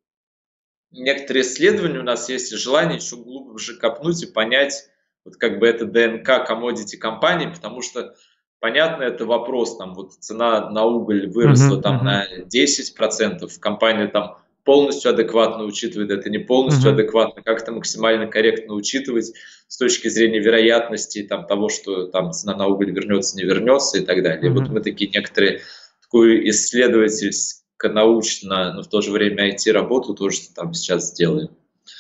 [0.92, 4.88] некоторые исследования у нас есть и желание еще глубже копнуть и понять,
[5.26, 8.16] вот как бы это ДНК комодити компании, потому что
[8.60, 12.04] понятно, это вопрос, там вот цена на уголь выросла uh-huh, там uh-huh.
[12.04, 16.96] на 10%, компания там полностью адекватно учитывает это, не полностью mm-hmm.
[16.96, 19.32] адекватно, как это максимально корректно учитывать
[19.68, 24.02] с точки зрения вероятности там, того, что там цена на уголь вернется, не вернется и
[24.02, 24.52] так далее.
[24.52, 24.54] Mm-hmm.
[24.54, 25.62] Вот мы такие некоторые,
[26.02, 31.52] такую исследовательско-научно, но в то же время IT-работу тоже там сейчас делаем.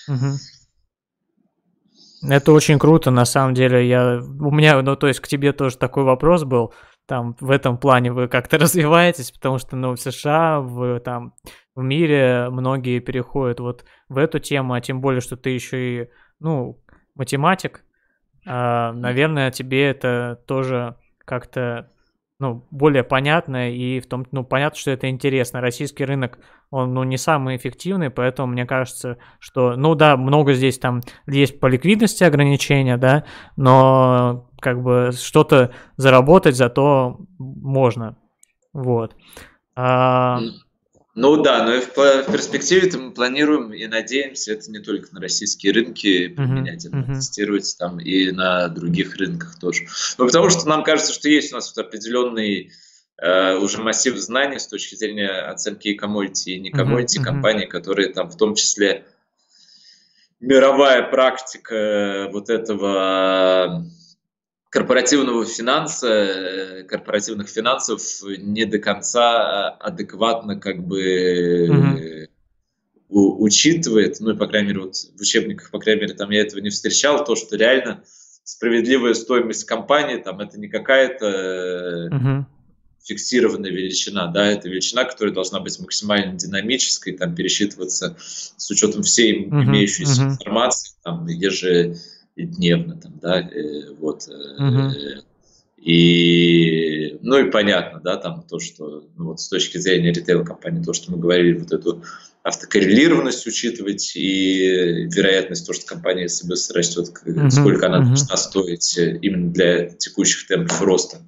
[0.09, 0.33] Mm-hmm.
[2.27, 3.87] Это очень круто, на самом деле.
[3.87, 6.73] Я, у меня, ну, то есть к тебе тоже такой вопрос был.
[7.05, 11.35] Там в этом плане вы как-то развиваетесь, потому что, ну, в США, в там
[11.75, 16.09] в мире многие переходят вот в эту тему, а тем более, что ты еще и,
[16.39, 16.81] ну,
[17.15, 17.83] математик,
[18.45, 20.95] а, наверное, тебе это тоже
[21.25, 21.91] как-то,
[22.39, 25.61] ну, более понятно, и в том, ну, понятно, что это интересно.
[25.61, 26.37] Российский рынок,
[26.69, 31.59] он, ну, не самый эффективный, поэтому мне кажется, что, ну, да, много здесь там есть
[31.59, 33.25] по ликвидности ограничения, да,
[33.57, 38.17] но как бы что-то заработать зато можно,
[38.73, 39.15] вот.
[39.75, 40.39] А,
[41.15, 41.93] ну да, но и в,
[42.29, 47.15] перспективе мы планируем и надеемся это не только на российские рынки применять, uh-huh, uh-huh.
[47.15, 49.87] тестировать там и на других рынках тоже.
[50.17, 52.71] Ну потому что нам кажется, что есть у нас вот определенный
[53.17, 57.63] э, уже массив знаний с точки зрения оценки и коммодити, и не коммодити uh-huh, компаний,
[57.63, 57.69] uh-huh.
[57.69, 59.05] которые там в том числе
[60.41, 63.85] мировая практика вот этого
[64.75, 68.01] корпоративного финанса, э, корпоративных финансов
[68.37, 72.27] не до конца адекватно как бы mm-hmm.
[73.07, 76.41] у, учитывает, ну и по крайней мере вот в учебниках, по крайней мере там я
[76.41, 78.03] этого не встречал, то, что реально
[78.43, 82.43] справедливая стоимость компании, там это не какая-то mm-hmm.
[83.05, 89.45] фиксированная величина, да, это величина, которая должна быть максимально динамической, там пересчитываться с учетом всей
[89.45, 89.63] mm-hmm.
[89.63, 90.31] имеющейся mm-hmm.
[90.31, 91.95] информации, там еже
[92.43, 94.27] дневно, там, да, э, вот.
[94.27, 95.23] Угу.
[95.77, 100.93] И, ну и понятно, да, там то, что, ну вот с точки зрения ритейл-компании, то,
[100.93, 102.03] что мы говорили, вот эту
[102.41, 107.49] автокоррелированность учитывать и вероятность, то, что компания себе растет, mm-hmm.
[107.49, 111.21] сколько она должна стоить э, именно для текущих темпов роста.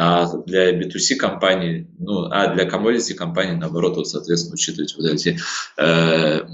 [0.00, 5.36] А для B2C компаний, ну, а для commodity компаний, наоборот, вот, соответственно, учитывать вот эти
[5.76, 6.44] э,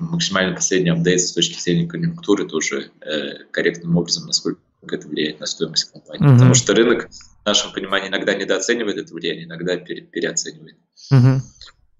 [0.00, 4.58] максимально последние апдейты с точки зрения конъюнктуры тоже э, корректным образом, насколько
[4.90, 6.26] это влияет на стоимость компании.
[6.26, 6.34] Mm-hmm.
[6.34, 10.74] Потому что рынок, в нашем понимании, иногда недооценивает это влияние, иногда пере- переоценивает.
[11.12, 11.38] Mm-hmm.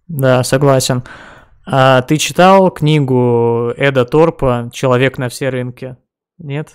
[0.09, 1.05] Да, согласен.
[1.65, 5.97] А ты читал книгу Эда Торпа «Человек на все рынки»?
[6.39, 6.71] Нет?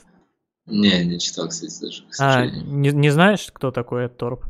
[0.65, 2.03] Не, не читал, кстати, даже.
[2.19, 4.45] А, не, не знаешь, кто такой Эд Торп?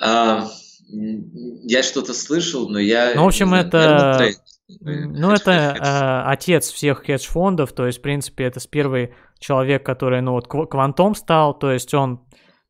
[0.00, 0.48] А,
[0.88, 3.12] я что-то слышал, но я...
[3.14, 3.78] Ну, в общем, знаю, это...
[3.78, 4.34] Наверное,
[4.80, 10.20] ну, это э, отец всех хедж-фондов, то есть, в принципе, это с первый человек, который,
[10.20, 12.20] ну, вот, квантом стал, то есть он,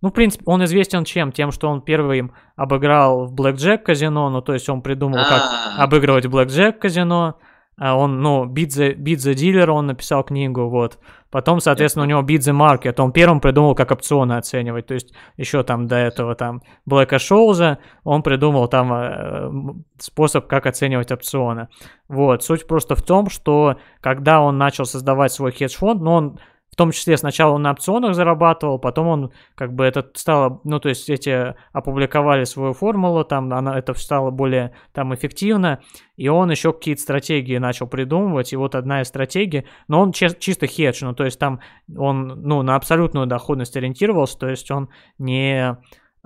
[0.00, 1.32] ну, в принципе, он известен чем?
[1.32, 5.84] Тем, что он первым обыграл в Blackjack казино, ну, то есть он придумал, как а.
[5.84, 7.38] обыгрывать Blackjack казино,
[7.76, 10.98] а он, ну, Beat the Dealer, он написал книгу, вот.
[11.30, 15.12] Потом, соответственно, у него Beat the Market, он первым придумал, как опционы оценивать, то есть
[15.36, 19.50] еще там до этого там Блэка Шоуза, он придумал там э,
[19.98, 21.68] способ, как оценивать опционы.
[22.08, 26.38] Вот, суть просто в том, что когда он начал создавать свой хедж-фонд, ну, он
[26.78, 30.88] том числе сначала он на опционах зарабатывал, потом он как бы это стало, ну то
[30.88, 35.80] есть эти опубликовали свою формулу, там она это стало более там эффективно,
[36.16, 40.68] и он еще какие-то стратегии начал придумывать, и вот одна из стратегий, но он чисто
[40.68, 41.60] хедж, ну то есть там
[41.96, 45.76] он ну на абсолютную доходность ориентировался, то есть он не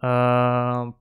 [0.02, 0.92] э,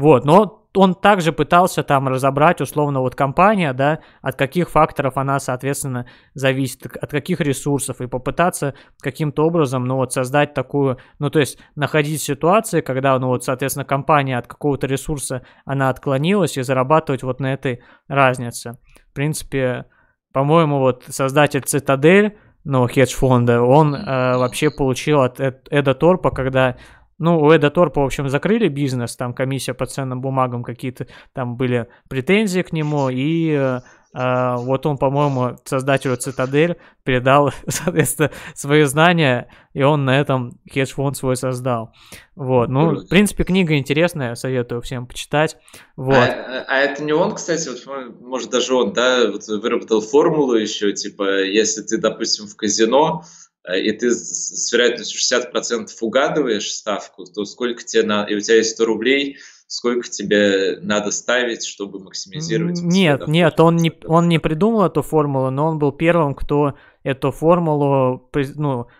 [0.00, 5.40] вот, но он также пытался там разобрать, условно, вот компания, да, от каких факторов она,
[5.40, 11.40] соответственно, зависит, от каких ресурсов, и попытаться каким-то образом, ну, вот, создать такую, ну, то
[11.40, 17.22] есть, находить ситуации, когда, ну, вот, соответственно, компания от какого-то ресурса, она отклонилась, и зарабатывать
[17.22, 18.78] вот на этой разнице.
[19.10, 19.86] В принципе,
[20.32, 26.76] по-моему, вот, создатель Цитадель, ну, хедж-фонда, он э, вообще получил от Эда Торпа, когда
[27.20, 31.56] ну, у Эда Торпа, в общем, закрыли бизнес, там комиссия по ценным бумагам, какие-то там
[31.56, 33.80] были претензии к нему, и э,
[34.12, 41.36] вот он, по-моему, создателю Цитадель передал, соответственно, свои знания, и он на этом хедж-фонд свой
[41.36, 41.92] создал.
[42.34, 45.58] Вот, ну, в принципе, книга интересная, советую всем почитать.
[45.96, 46.16] Вот.
[46.16, 50.90] А, а это не он, кстати, вот, может, даже он, да, вот выработал формулу еще,
[50.94, 57.44] типа, если ты, допустим, в казино, Э, и ты с вероятностью 60% угадываешь ставку, то
[57.44, 58.24] сколько тебе на...
[58.24, 62.80] и у тебя есть 100 рублей, сколько тебе надо ставить, чтобы максимизировать?
[62.80, 67.30] Нет, нет, он не, он не придумал эту формулу, но он был первым, кто эту
[67.30, 68.99] формулу ну, Э,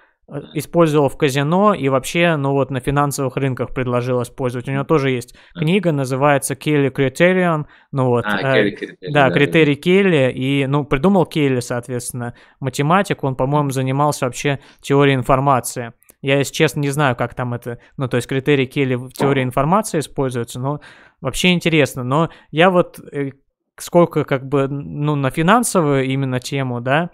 [0.55, 4.69] использовал в казино и вообще, ну вот на финансовых рынках предложил использовать.
[4.69, 9.75] У него тоже есть книга, называется Келли Criterion, ну вот, а, э, Келли да, критерий
[9.75, 9.81] да.
[9.81, 15.93] Келли, и, ну, придумал Келли, соответственно, математик, он, по-моему, занимался вообще теорией информации.
[16.23, 19.43] Я, если честно, не знаю, как там это, ну, то есть критерий Келли в теории
[19.43, 20.81] информации используется, но
[21.21, 22.05] вообще интересно.
[22.05, 23.31] Но я вот э,
[23.79, 27.11] сколько как бы, ну, на финансовую именно тему, да,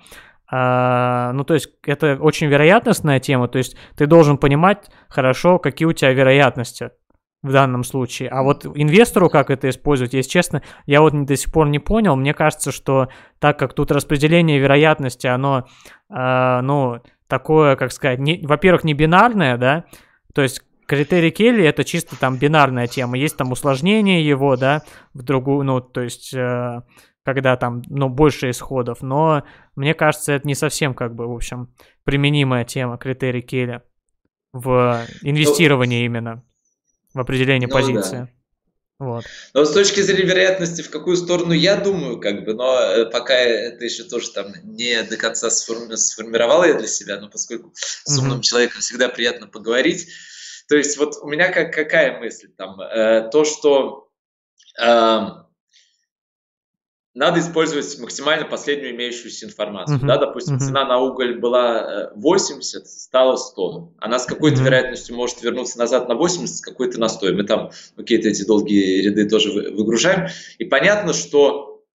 [0.49, 5.87] а, ну, то есть это очень вероятностная тема, то есть ты должен понимать хорошо, какие
[5.87, 6.91] у тебя вероятности
[7.43, 8.29] в данном случае.
[8.29, 12.17] А вот инвестору как это использовать, если честно, я вот до сих пор не понял.
[12.17, 15.67] Мне кажется, что так как тут распределение вероятности, оно,
[16.11, 19.85] э, ну, такое, как сказать, не, во-первых, не бинарное, да,
[20.35, 24.83] то есть критерий Келли это чисто там бинарная тема, есть там усложнение его, да,
[25.15, 26.33] в другую, ну, то есть...
[26.35, 26.83] Э,
[27.27, 29.43] когда там, ну, больше исходов, но
[29.75, 31.75] мне кажется, это не совсем, как бы, в общем,
[32.05, 33.83] применимая тема, критерий Келли
[34.53, 36.45] в инвестировании ну, именно,
[37.15, 38.17] в определении ну, позиции.
[38.17, 38.29] Да.
[39.01, 39.25] Вот.
[39.55, 43.35] Но с точки зрения вероятности, в какую сторону я думаю, как бы, но э, пока
[43.35, 48.19] это еще тоже там не до конца сформи- сформировал я для себя, но поскольку с
[48.21, 48.43] умным mm-hmm.
[48.43, 50.07] человеком всегда приятно поговорить,
[50.69, 54.11] то есть вот у меня как, какая мысль там, э, то, что
[54.81, 55.46] э,
[57.17, 59.99] надо использовать максимально последнюю имеющуюся информацию.
[59.99, 60.07] Uh-huh.
[60.07, 60.67] Да, допустим, uh-huh.
[60.67, 63.95] цена на уголь была 80, э, стала 100.
[63.99, 64.65] Она с какой-то uh-huh.
[64.65, 67.33] вероятностью может вернуться назад на 80, с какой-то на 100.
[67.33, 70.29] Мы там какие-то эти долгие ряды тоже выгружаем.
[70.59, 71.87] И понятно, что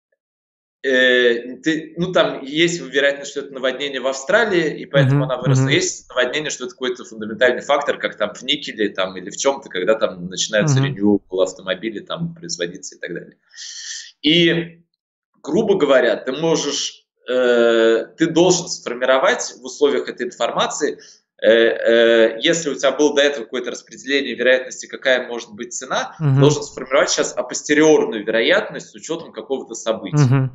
[0.82, 5.26] э, ты, ну, там есть вероятность, что это наводнение в Австралии, и поэтому uh-huh.
[5.26, 5.68] она выросла.
[5.68, 5.74] Uh-huh.
[5.74, 9.70] Есть наводнение, что это какой-то фундаментальный фактор, как там в никеле там, или в чем-то,
[9.70, 10.96] когда там начинаются uh-huh.
[10.96, 13.38] renewable автомобили там производиться и так далее.
[14.24, 14.82] И
[15.44, 21.00] грубо говоря, ты можешь, э, ты должен сформировать в условиях этой информации,
[21.42, 26.16] э, э, если у тебя было до этого какое-то распределение вероятности, какая может быть цена,
[26.20, 26.40] угу.
[26.40, 30.24] должен сформировать сейчас апостериорную вероятность с учетом какого-то события.
[30.24, 30.50] Угу.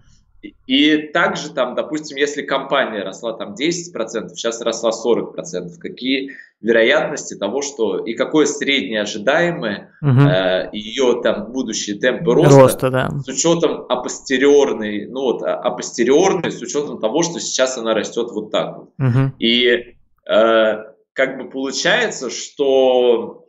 [0.67, 7.63] И также там, допустим, если компания росла там 10%, сейчас росла 40%, какие вероятности того,
[7.63, 10.21] что и какое среднее ожидаемое угу.
[10.21, 13.11] э, ее там будущие темпы роста, роста да.
[13.25, 18.51] с учетом апостериорной, ну вот, а, апостериорной, с учетом того, что сейчас она растет вот
[18.51, 18.91] так вот.
[18.99, 19.33] Угу.
[19.39, 19.97] И
[20.29, 20.77] э,
[21.13, 23.45] как бы получается, что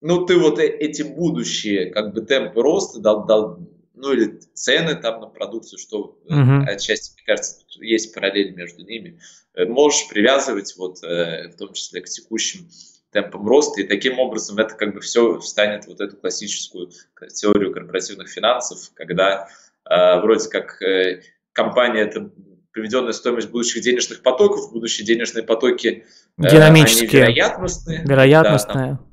[0.00, 3.58] ну ты вот э, эти будущие как бы темпы роста дал, дал
[3.98, 6.64] ну или цены там на продукцию, что uh-huh.
[6.64, 9.20] отчасти, мне кажется, есть параллель между ними,
[9.54, 12.68] э, можешь привязывать вот э, в том числе к текущим
[13.10, 16.90] темпам роста, и таким образом это как бы все встанет вот эту классическую
[17.34, 19.48] теорию корпоративных финансов, когда
[19.88, 21.22] э, вроде как э,
[21.52, 22.30] компания это
[22.72, 26.04] приведенная стоимость будущих денежных потоков, будущие денежные потоки
[26.38, 28.92] э, динамические, вероятностные, вероятностные.
[28.92, 29.07] Да,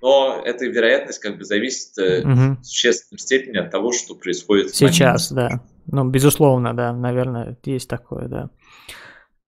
[0.00, 2.56] но эта вероятность как бы зависит угу.
[2.60, 5.60] в существенной степени от того, что происходит сейчас, да.
[5.86, 8.50] Ну, безусловно, да, наверное, есть такое, да.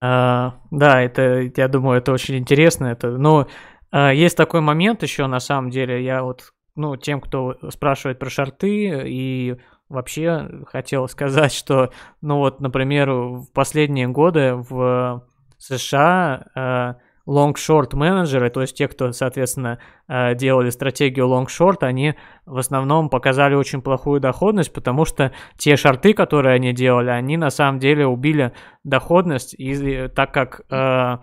[0.00, 2.86] А, да, это, я думаю, это очень интересно.
[2.86, 3.48] Это, но
[3.90, 8.30] а, есть такой момент еще, на самом деле, я вот, ну, тем, кто спрашивает про
[8.30, 9.56] шарты и
[9.88, 11.90] вообще хотел сказать, что,
[12.22, 15.26] ну вот, например, в последние годы в
[15.58, 16.96] США а,
[17.26, 22.14] long-short менеджеры, то есть те, кто, соответственно, э, делали стратегию long-short, они
[22.46, 27.50] в основном показали очень плохую доходность, потому что те шорты, которые они делали, они на
[27.50, 28.52] самом деле убили
[28.84, 31.18] доходность, и так как э,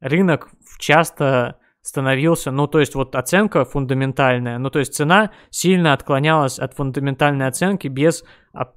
[0.00, 6.58] рынок часто становился, ну, то есть вот оценка фундаментальная, ну, то есть цена сильно отклонялась
[6.58, 8.22] от фундаментальной оценки без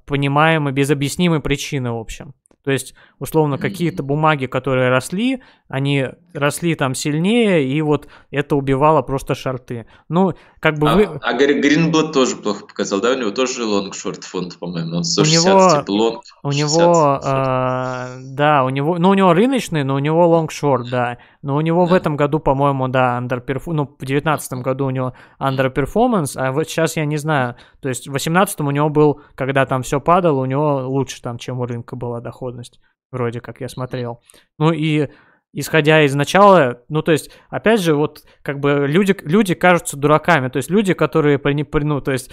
[0.06, 2.34] понимаемой, без объяснимой причины, в общем.
[2.64, 9.02] То есть, условно, какие-то бумаги, которые росли, они росли там сильнее, и вот это убивало
[9.02, 9.86] просто шорты.
[10.08, 11.20] Ну, как бы а, вы...
[11.22, 13.12] А Гринблатт тоже плохо показал, да?
[13.12, 18.16] У него тоже long-short фонд, по-моему, он 160, у него, типа long, У него, а,
[18.18, 21.18] да, у него, ну, у него рыночный, но у него long-short, да.
[21.44, 21.90] Но у него да.
[21.90, 23.74] в этом году, по-моему, да, underperform...
[23.74, 27.56] ну, в 2019 году у него underperformance, а вот сейчас я не знаю.
[27.80, 31.36] То есть в 2018 у него был, когда там все падало, у него лучше там,
[31.36, 32.80] чем у рынка была доходность.
[33.12, 34.22] Вроде как я смотрел.
[34.58, 35.10] Ну и
[35.52, 40.48] исходя из начала, ну, то есть, опять же, вот, как бы люди, люди кажутся дураками,
[40.48, 41.38] то есть люди, которые,
[41.74, 42.32] ну, то есть,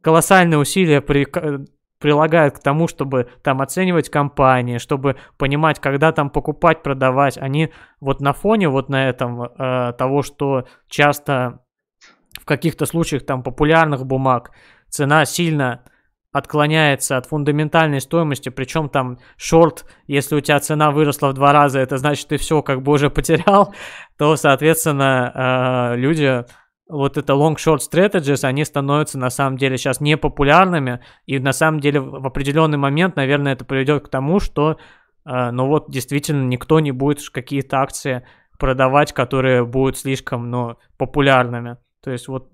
[0.00, 1.28] колоссальные усилия при,
[2.06, 8.20] прилагают к тому, чтобы там оценивать компании, чтобы понимать, когда там покупать, продавать, они вот
[8.20, 11.64] на фоне вот на этом э, того, что часто
[12.40, 14.52] в каких-то случаях там популярных бумаг
[14.88, 15.82] цена сильно
[16.30, 21.80] отклоняется от фундаментальной стоимости, причем там шорт, если у тебя цена выросла в два раза,
[21.80, 23.74] это значит, ты все как бы уже потерял,
[24.16, 26.44] то, соответственно, э, люди
[26.88, 32.00] вот это long-short strategies, они становятся на самом деле сейчас непопулярными, и на самом деле
[32.00, 34.78] в определенный момент, наверное, это приведет к тому, что,
[35.24, 38.24] э, ну вот, действительно, никто не будет какие-то акции
[38.58, 41.76] продавать, которые будут слишком, ну, популярными.
[42.02, 42.48] То есть вот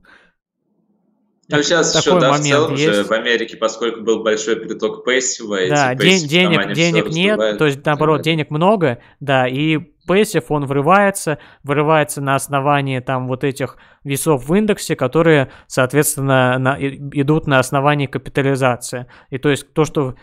[1.49, 2.95] ну, сейчас такой еще, да, момент в целом есть.
[2.95, 7.85] же в Америке, поскольку был большой приток пассива, да, ден- денег, денег нет, то есть,
[7.85, 14.49] наоборот, денег много, да, и пассив, он врывается, вырывается на основании там вот этих весов
[14.49, 19.07] в индексе, которые, соответственно, на, идут на основании капитализации.
[19.31, 20.15] И то есть то, что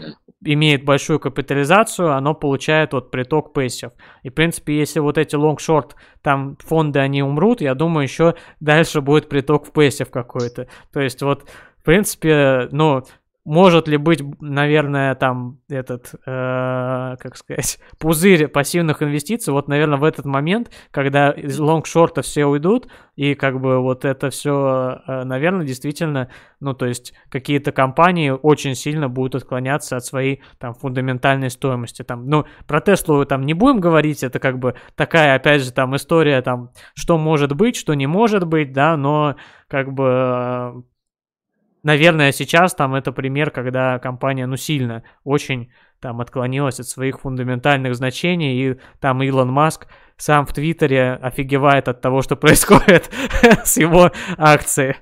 [0.42, 3.92] имеет большую капитализацию, оно получает вот приток пассив.
[4.24, 9.02] И, в принципе, если вот эти long-short там фонды, они умрут, я думаю, еще дальше
[9.02, 10.68] будет приток в пассив какой-то.
[10.94, 11.46] То есть вот
[11.80, 13.04] в принципе, ну,
[13.50, 20.04] может ли быть, наверное, там этот, э, как сказать, пузырь пассивных инвестиций, вот, наверное, в
[20.04, 25.66] этот момент, когда из лонг-шорта все уйдут, и как бы вот это все, э, наверное,
[25.66, 26.30] действительно,
[26.60, 32.04] ну, то есть какие-то компании очень сильно будут отклоняться от своей там фундаментальной стоимости.
[32.04, 35.96] Там, ну, про Теслу там не будем говорить, это как бы такая, опять же, там
[35.96, 39.38] история, там, что может быть, что не может быть, да, но
[39.68, 40.84] как бы
[41.84, 47.96] наверное, сейчас там это пример, когда компания, ну, сильно, очень там отклонилась от своих фундаментальных
[47.96, 53.10] значений, и там Илон Маск сам в Твиттере офигевает от того, что происходит
[53.64, 54.96] с его акцией.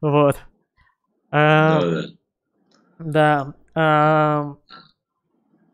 [0.00, 0.36] Вот.
[1.30, 1.80] А,
[2.98, 3.54] да.
[3.74, 4.54] А,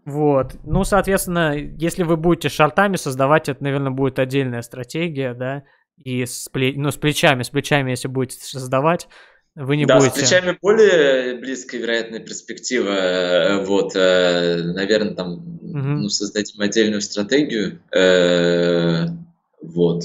[0.06, 0.56] вот.
[0.64, 5.64] Ну, соответственно, если вы будете шартами создавать, это, наверное, будет отдельная стратегия, да,
[6.02, 6.72] и с, пле...
[6.76, 9.08] ну, с плечами, с плечами, если будете создавать,
[9.56, 10.14] вы не да, будете...
[10.14, 12.90] с плечами более близкая вероятная перспектива.
[12.90, 15.78] Э, вот, э, наверное, там угу.
[15.78, 17.80] ну, создадим отдельную стратегию.
[17.92, 19.06] Э,
[19.60, 20.04] вот.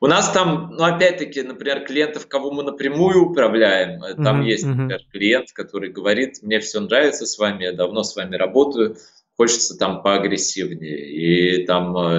[0.00, 5.00] У нас там, ну, опять-таки, например, клиентов, кого мы напрямую управляем, там mm-hmm, есть, например,
[5.10, 8.98] клиент, который говорит, мне все нравится с вами, я давно с вами работаю,
[9.36, 12.10] хочется там поагрессивнее, и там мы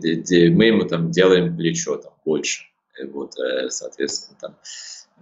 [0.00, 2.64] ему там делаем плечо там больше.
[3.12, 3.34] Вот,
[3.68, 4.56] соответственно, там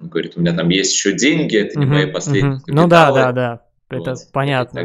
[0.01, 2.83] он говорит, у меня там есть еще деньги, это не мои последние капиталы.
[2.83, 4.85] Ну да, да, да, это вот, понятно.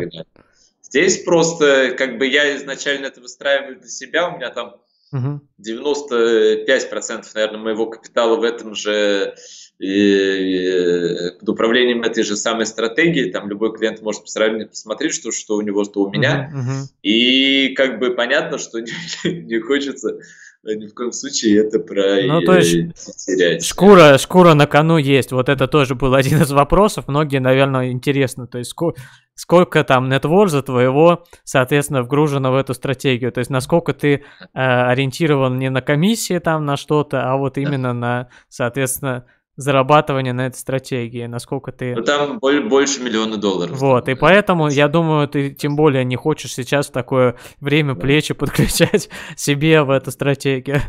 [0.82, 4.76] Здесь просто, как бы я изначально это выстраиваю для себя, у меня там
[5.12, 5.42] угу.
[5.62, 9.36] 95%, наверное, моего капитала в этом же
[9.80, 15.56] и под управлением этой же самой стратегии, там любой клиент может посмотреть, посмотреть что, что
[15.56, 16.52] у него, что у меня.
[16.52, 16.86] Uh-huh, uh-huh.
[17.04, 18.92] И как бы понятно, что не,
[19.24, 20.20] не хочется
[20.64, 23.64] ни в коем случае это про ну, то есть терять.
[23.64, 25.32] Шкура, шкура на кону есть.
[25.32, 27.08] Вот это тоже был один из вопросов.
[27.08, 28.48] Многие, наверное, интересно.
[28.48, 29.00] То есть сколько,
[29.36, 33.32] сколько там нетворза твоего, соответственно, вгружено в эту стратегию.
[33.32, 34.22] То есть насколько ты э,
[34.54, 39.26] ориентирован не на комиссии там на что-то, а вот именно на, соответственно,
[39.58, 41.96] зарабатывания на этой стратегии, насколько ты...
[41.96, 43.78] Ну, там больше миллиона долларов.
[43.78, 48.34] Вот, и поэтому, я думаю, ты тем более не хочешь сейчас в такое время плечи
[48.36, 50.82] подключать себе в эту стратегию.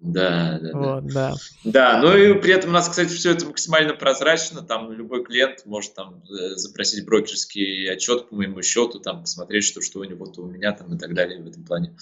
[0.00, 1.34] Да, да, вот, да.
[1.64, 4.62] Да, ну и при этом у нас, кстати, все это максимально прозрачно.
[4.62, 9.82] Там любой клиент может там э, запросить брокерский отчет по моему счету, там посмотреть, что,
[9.82, 11.94] что у него, то у меня там и так далее в этом плане.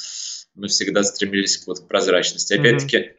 [0.54, 2.54] Мы всегда стремились вот, к прозрачности.
[2.54, 3.14] Опять-таки,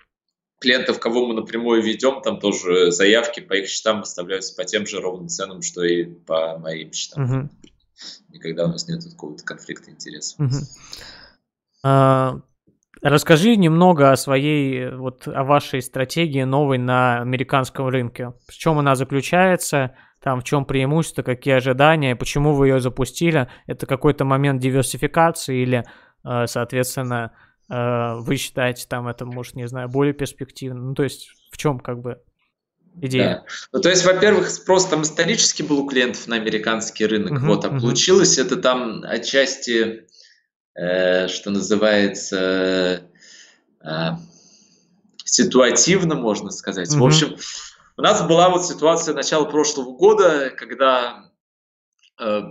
[0.59, 4.99] клиентов, кого мы напрямую ведем, там тоже заявки по их счетам выставляются по тем же
[4.99, 7.23] ровным ценам, что и по моим счетам.
[7.23, 7.49] Угу.
[8.29, 10.39] Никогда у нас нет какого-то конфликта интересов.
[10.39, 10.55] Угу.
[11.83, 12.41] А,
[13.01, 18.33] расскажи немного о своей, вот о вашей стратегии новой на американском рынке.
[18.47, 19.95] В чем она заключается?
[20.21, 23.47] Там в чем преимущество, какие ожидания, почему вы ее запустили?
[23.67, 25.85] Это какой-то момент диверсификации или,
[26.23, 30.81] а, соответственно, Э, вы считаете там это, может, не знаю, более перспективно?
[30.81, 32.21] Ну, то есть в чем как бы
[33.01, 33.35] идея?
[33.35, 33.43] Да.
[33.73, 37.65] Ну, то есть, во-первых, спрос там исторически был у клиентов на американский рынок, uh-huh, вот,
[37.65, 37.81] а uh-huh.
[37.81, 40.07] получилось это там отчасти,
[40.75, 43.03] э, что называется,
[43.83, 44.11] э,
[45.25, 46.89] ситуативно, можно сказать.
[46.89, 46.99] Uh-huh.
[46.99, 47.37] В общем,
[47.97, 51.31] у нас была вот ситуация начала прошлого года, когда
[52.19, 52.41] э,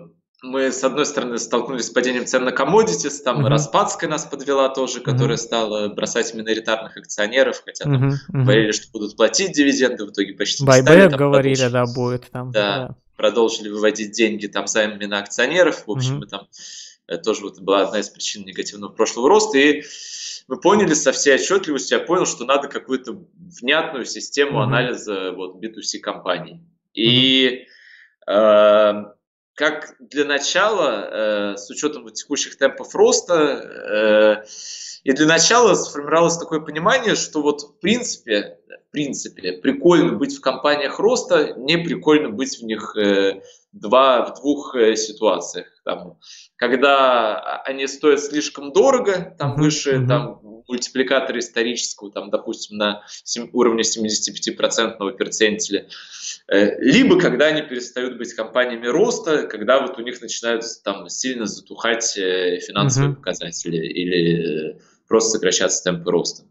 [0.43, 3.49] мы, с одной стороны, столкнулись с падением цен на commodities, там uh-huh.
[3.49, 5.41] Распадская нас подвела тоже, которая uh-huh.
[5.41, 8.12] стала бросать миноритарных акционеров, хотя там uh-huh.
[8.12, 8.43] Uh-huh.
[8.43, 11.09] говорили, что будут платить дивиденды, в итоге почти не стали.
[11.09, 12.53] Там, говорили, да, будет там.
[12.53, 16.26] Да, да, продолжили выводить деньги там займами на акционеров, в общем, uh-huh.
[16.26, 16.49] там
[17.09, 19.82] это тоже вот была одна из причин негативного прошлого роста, и
[20.47, 23.24] мы поняли со всей отчетливостью, я понял, что надо какую-то
[23.61, 24.64] внятную систему uh-huh.
[24.64, 26.61] анализа вот B2C компаний.
[26.95, 27.66] И
[28.28, 29.05] uh-huh.
[29.05, 29.18] э,
[29.59, 34.47] как для начала, э, с учетом текущих темпов роста, э,
[35.03, 40.41] и для начала сформировалось такое понимание, что вот в принципе, в принципе, прикольно быть в
[40.41, 43.43] компаниях роста, не прикольно быть в них э,
[43.73, 45.66] два, в двух э, ситуациях.
[45.85, 46.19] Там,
[46.57, 50.07] когда они стоят слишком дорого, там выше mm-hmm.
[50.07, 55.89] там, мультипликатора исторического, там, допустим, на 7, уровне 75% перцентиля,
[56.49, 61.47] э, либо когда они перестают быть компаниями роста, когда вот у них начинают там сильно
[61.47, 63.16] затухать э, финансовые mm-hmm.
[63.16, 66.45] показатели или просто сокращаться темпы роста.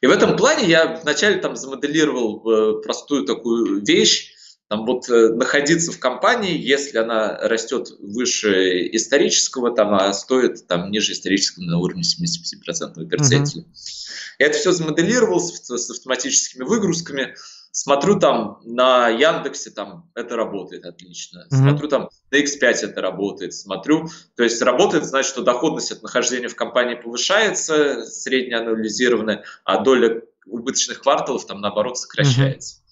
[0.00, 4.33] И в этом плане я вначале там замоделировал простую такую вещь,
[4.74, 10.90] там вот э, находиться в компании, если она растет выше исторического, там, а стоит там
[10.90, 13.62] ниже исторического на уровне 75% перцентиля.
[13.62, 14.36] Uh-huh.
[14.40, 17.36] Я это все замоделировал с, с автоматическими выгрузками.
[17.70, 21.46] Смотрю там на Яндексе, там это работает отлично.
[21.48, 21.56] Uh-huh.
[21.56, 23.54] Смотрю там на X5 это работает.
[23.54, 30.22] Смотрю, то есть работает, значит, что доходность от нахождения в компании повышается, среднеанализированная, а доля
[30.46, 32.78] убыточных кварталов там наоборот сокращается.
[32.78, 32.83] Uh-huh.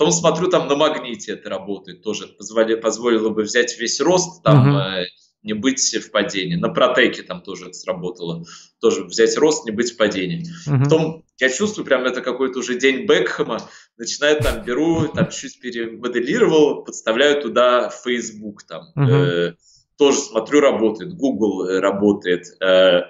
[0.00, 2.26] Потом смотрю, там на магните это работает тоже.
[2.26, 5.02] Позволи, позволило бы взять весь рост, там uh-huh.
[5.02, 5.06] э,
[5.42, 6.56] не быть в падении.
[6.56, 8.46] На протеке там тоже это сработало.
[8.80, 10.46] Тоже взять рост, не быть в падении.
[10.66, 10.84] Uh-huh.
[10.84, 13.58] Потом я чувствую, прям это какой-то уже день Бекхэма,
[13.98, 19.50] начинаю там, беру, там чуть перемоделировал, подставляю туда Facebook там, uh-huh.
[19.50, 19.54] э,
[19.98, 23.02] тоже смотрю, работает, Google э, работает, э,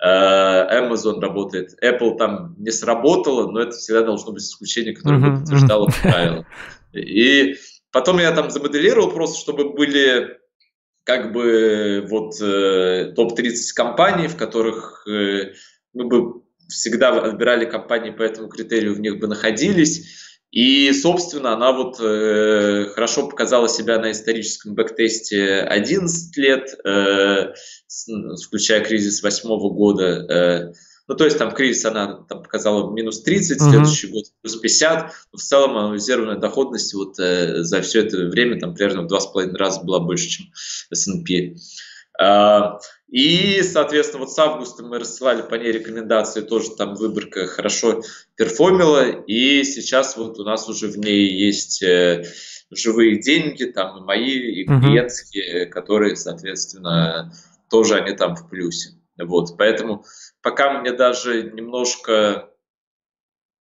[0.00, 5.90] Amazon работает, Apple там не сработало, но это всегда должно быть исключение, которое бы подтверждало
[6.02, 6.46] правило.
[6.92, 7.56] И
[7.90, 10.38] потом я там замоделировал просто, чтобы были
[11.04, 15.54] как бы вот э, топ-30 компаний, в которых э,
[15.94, 20.27] мы бы всегда отбирали компании по этому критерию, в них бы находились.
[20.50, 27.52] И, собственно, она вот э, хорошо показала себя на историческом бэктесте 11 лет, э,
[28.46, 30.04] включая кризис 2008 года.
[30.04, 30.72] Э,
[31.06, 33.70] ну, то есть там кризис она там показала минус 30, uh-huh.
[33.70, 35.12] следующий год плюс 50.
[35.32, 39.52] Но в целом анализированная доходность вот э, за все это время там примерно в 2,5
[39.54, 40.46] раза была больше, чем
[40.90, 41.56] S&P.
[42.20, 48.02] И, соответственно, вот с августа мы рассылали по ней рекомендации, тоже там выборка хорошо
[48.36, 52.24] перформила, и сейчас вот у нас уже в ней есть э,
[52.70, 55.70] живые деньги, там и мои, и клиентские, uh-huh.
[55.70, 57.32] которые, соответственно,
[57.70, 58.90] тоже они там в плюсе.
[59.16, 60.04] Вот, поэтому
[60.42, 62.50] пока мне даже немножко,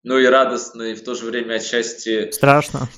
[0.03, 2.31] ну и радостно, и в то же время отчасти...
[2.31, 2.89] Страшно.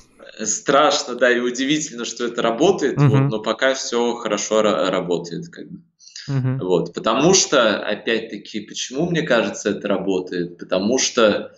[0.44, 3.08] Страшно, да, и удивительно, что это работает, uh-huh.
[3.08, 5.80] вот, но пока все хорошо работает, как бы.
[6.28, 6.58] Uh-huh.
[6.60, 10.58] Вот, потому что, опять-таки, почему мне кажется это работает?
[10.58, 11.52] Потому что,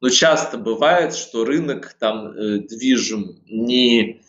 [0.00, 4.22] ну, часто бывает, что рынок там э, движим не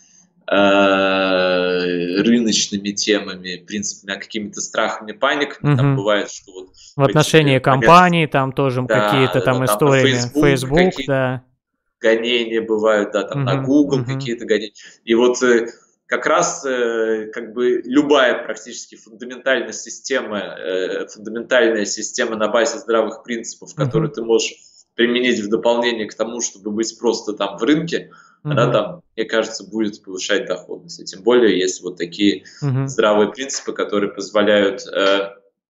[0.47, 5.73] э, рыночными темами, принципами, а какими-то страхами, паниками.
[5.73, 5.77] Uh-huh.
[5.77, 10.45] Там бывает, что вот в отношении компаний там тоже да, какие-то там да, истории, Facebook,
[10.45, 11.43] Facebook да.
[12.03, 13.55] Гонения бывают, да, там uh-huh.
[13.55, 14.13] на Google uh-huh.
[14.13, 14.73] какие-то гонения.
[15.05, 15.69] И вот э,
[16.05, 23.23] как раз э, как бы любая практически фундаментальная система, э, фундаментальная система на базе здравых
[23.23, 24.53] принципов, которые ты можешь
[24.95, 28.11] применить в дополнение к тому, чтобы быть просто там в рынке,
[28.43, 28.51] uh-huh.
[28.51, 30.99] она там, мне кажется, будет повышать доходность.
[30.99, 32.87] И тем более, если вот такие uh-huh.
[32.87, 34.81] здравые принципы, которые позволяют,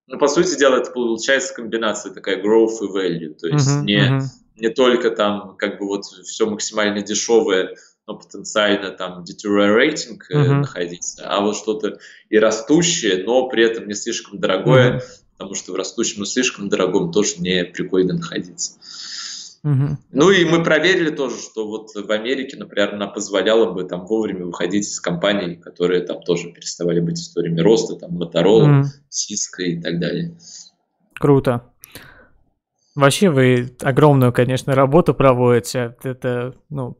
[0.07, 3.83] ну, по сути дела, это получается комбинация такая growth и value, то есть uh-huh.
[3.83, 4.21] не, uh-huh.
[4.55, 7.75] Не только там как бы вот все максимально дешевое,
[8.07, 10.59] но потенциально там deteriorating uh-huh.
[10.59, 11.97] находиться, а вот что-то
[12.29, 15.01] и растущее, но при этом не слишком дорогое, uh-huh.
[15.37, 18.77] потому что в растущем, но слишком дорогом тоже не прикольно находиться.
[19.65, 19.95] Uh-huh.
[20.11, 24.45] Ну и мы проверили тоже, что вот в Америке, например, она позволяла бы там вовремя
[24.45, 28.85] выходить из компаний, которые там тоже переставали быть историями роста, там Motorola, uh-huh.
[29.09, 30.37] Cisco и так далее.
[31.13, 31.72] Круто.
[32.95, 35.95] Вообще вы огромную, конечно, работу проводите.
[36.03, 36.97] Это, ну,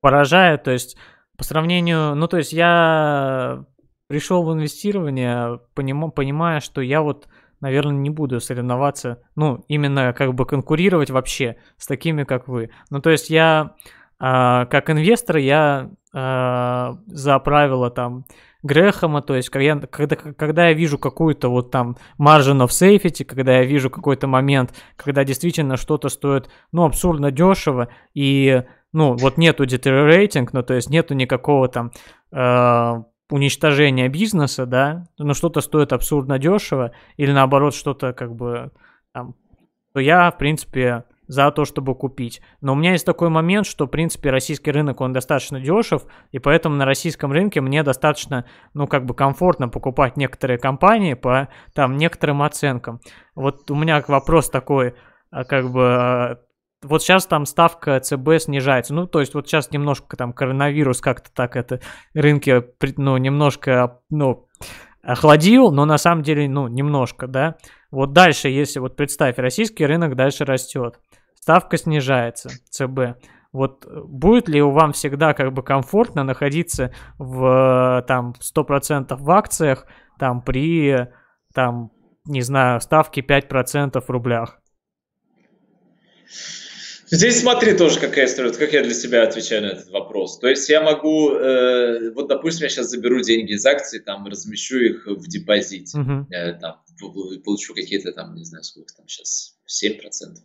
[0.00, 0.64] поражает.
[0.64, 0.96] То есть
[1.36, 3.64] по сравнению, ну то есть я
[4.08, 7.28] пришел в инвестирование, поним, понимая, что я вот,
[7.60, 12.70] наверное, не буду соревноваться, ну именно как бы конкурировать вообще с такими, как вы.
[12.90, 13.74] Ну то есть я
[14.20, 18.26] э, как инвестор, я э, за правила там
[18.64, 23.58] Грэхэма, то есть когда, когда, когда я вижу какую-то вот там margin of safety, когда
[23.58, 29.64] я вижу какой-то момент, когда действительно что-то стоит, ну, абсурдно дешево, и ну, вот нету
[29.64, 31.92] deteriorating, ну, то есть нету никакого там
[32.32, 38.72] э, уничтожения бизнеса, да, но что-то стоит абсурдно дешево, или наоборот что-то как бы
[39.12, 39.34] там,
[39.92, 42.40] то я, в принципе, за то, чтобы купить.
[42.60, 46.02] Но у меня есть такой момент, что, в принципе, российский рынок, он достаточно дешев,
[46.32, 48.44] и поэтому на российском рынке мне достаточно,
[48.74, 53.00] ну, как бы комфортно покупать некоторые компании по, там, некоторым оценкам.
[53.34, 54.94] Вот у меня вопрос такой,
[55.30, 56.38] а, как бы, а,
[56.82, 58.94] вот сейчас там ставка ЦБ снижается.
[58.94, 61.80] Ну, то есть вот сейчас немножко там коронавирус как-то так это
[62.12, 62.62] рынки,
[62.96, 64.46] ну, немножко, ну,
[65.02, 67.56] охладил, но на самом деле, ну, немножко, да.
[67.90, 70.98] Вот дальше, если вот представь, российский рынок дальше растет,
[71.44, 73.20] ставка снижается, ЦБ.
[73.52, 79.86] Вот будет ли вам всегда как бы комфортно находиться в там 100% в акциях,
[80.18, 81.06] там при,
[81.52, 81.90] там,
[82.24, 84.58] не знаю, ставке 5% в рублях?
[87.08, 90.38] Здесь смотри тоже, какая история, как я для себя отвечаю на этот вопрос.
[90.38, 94.78] То есть я могу, э, вот допустим, я сейчас заберу деньги из акций, там размещу
[94.78, 96.24] их в депозите, uh-huh.
[96.30, 96.80] э, там
[97.44, 100.00] получу какие-то там, не знаю, сколько там сейчас, 7%,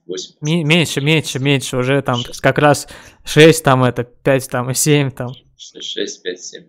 [0.07, 0.17] 8%.
[0.41, 2.39] Меньше, меньше, меньше, уже там 6.
[2.41, 2.88] как раз
[3.26, 5.34] 6, там это 5, там и 7, там.
[5.57, 6.63] 6, 6 5, 7,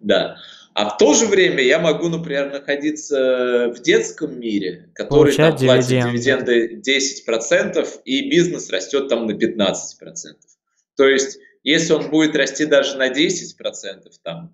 [0.00, 0.36] да.
[0.74, 5.88] А в то же время я могу, например, находиться в детском мире, который там платит
[5.88, 9.64] дивиденды 10%, и бизнес растет там на 15%.
[10.96, 14.52] То есть, если он будет расти даже на 10%, там,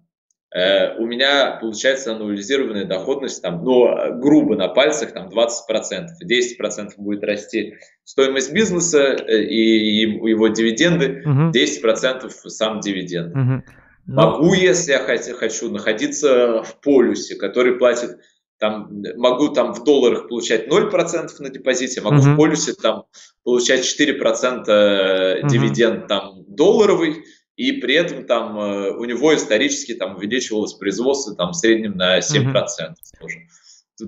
[0.53, 7.75] у меня получается аннулизированная доходность, там, ну, грубо на пальцах, там 20%, 10% будет расти
[8.03, 11.51] стоимость бизнеса э, и его дивиденды, угу.
[11.51, 13.37] 10% сам дивиденд.
[13.37, 13.63] Угу.
[14.07, 18.19] Могу, если я хочу, находиться в полюсе, который платит
[18.59, 22.35] там могу там в долларах получать 0% на депозите, могу uh-huh.
[22.35, 23.05] в полюсе там
[23.43, 25.49] получать 4% uh-huh.
[25.49, 27.25] дивиденд там долларовый,
[27.61, 32.19] и при этом там э, у него исторически там увеличивалось производство там в среднем на
[32.21, 32.95] 7% uh-huh.
[33.21, 33.41] тоже.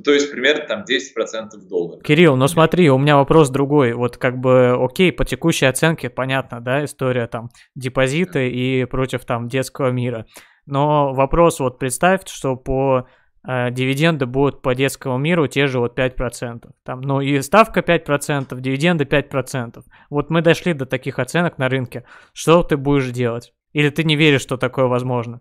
[0.03, 2.03] То есть примерно там 10% долларов.
[2.03, 3.93] Кирилл, ну смотри, у меня вопрос другой.
[3.93, 9.49] Вот как бы, окей, по текущей оценке, понятно, да, история там депозиты и против там
[9.49, 10.25] детского мира.
[10.65, 13.07] Но вопрос, вот представь, что по
[13.45, 16.71] дивиденды будут по детскому миру те же вот 5%.
[16.85, 19.83] Там, ну и ставка 5%, дивиденды 5%.
[20.11, 22.05] Вот мы дошли до таких оценок на рынке.
[22.33, 23.53] Что ты будешь делать?
[23.73, 25.41] Или ты не веришь, что такое возможно?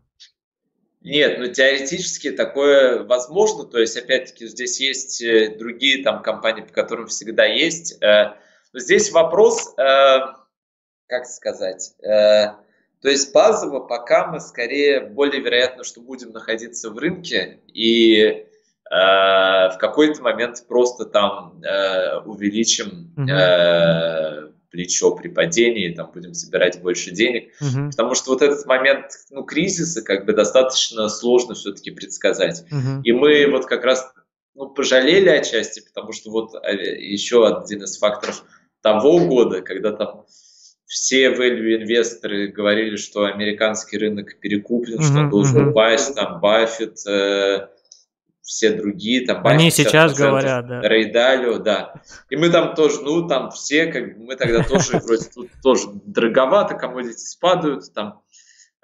[1.03, 6.71] Нет, ну теоретически такое возможно, то есть опять-таки здесь есть э, другие там компании, по
[6.71, 8.01] которым всегда есть.
[8.03, 8.35] Э,
[8.73, 10.19] здесь вопрос, э,
[11.07, 11.93] как сказать,
[13.01, 18.45] то есть базово пока мы скорее более вероятно, что будем находиться в рынке и
[18.89, 21.61] в какой-то момент просто там
[22.25, 27.89] увеличим mm-hmm плечо при падении, там будем собирать больше денег, угу.
[27.89, 32.63] потому что вот этот момент ну, кризиса как бы достаточно сложно все-таки предсказать.
[32.71, 33.01] Угу.
[33.03, 34.13] И мы вот как раз
[34.55, 38.43] ну, пожалели отчасти, потому что вот э, еще один из факторов
[38.81, 40.25] того года, когда там
[40.91, 45.69] все value инвесторы говорили, что американский рынок перекуплен, mm-hmm, что он должен mm-hmm.
[45.69, 47.67] упасть, там Баффет, э,
[48.41, 50.81] все другие, там, Они сейчас говорят, да.
[50.81, 51.93] Рейдалио, да.
[52.29, 56.73] И мы там тоже, ну, там все, как мы тогда тоже вроде тут тоже дороговато,
[56.73, 58.21] комодити спадают, там,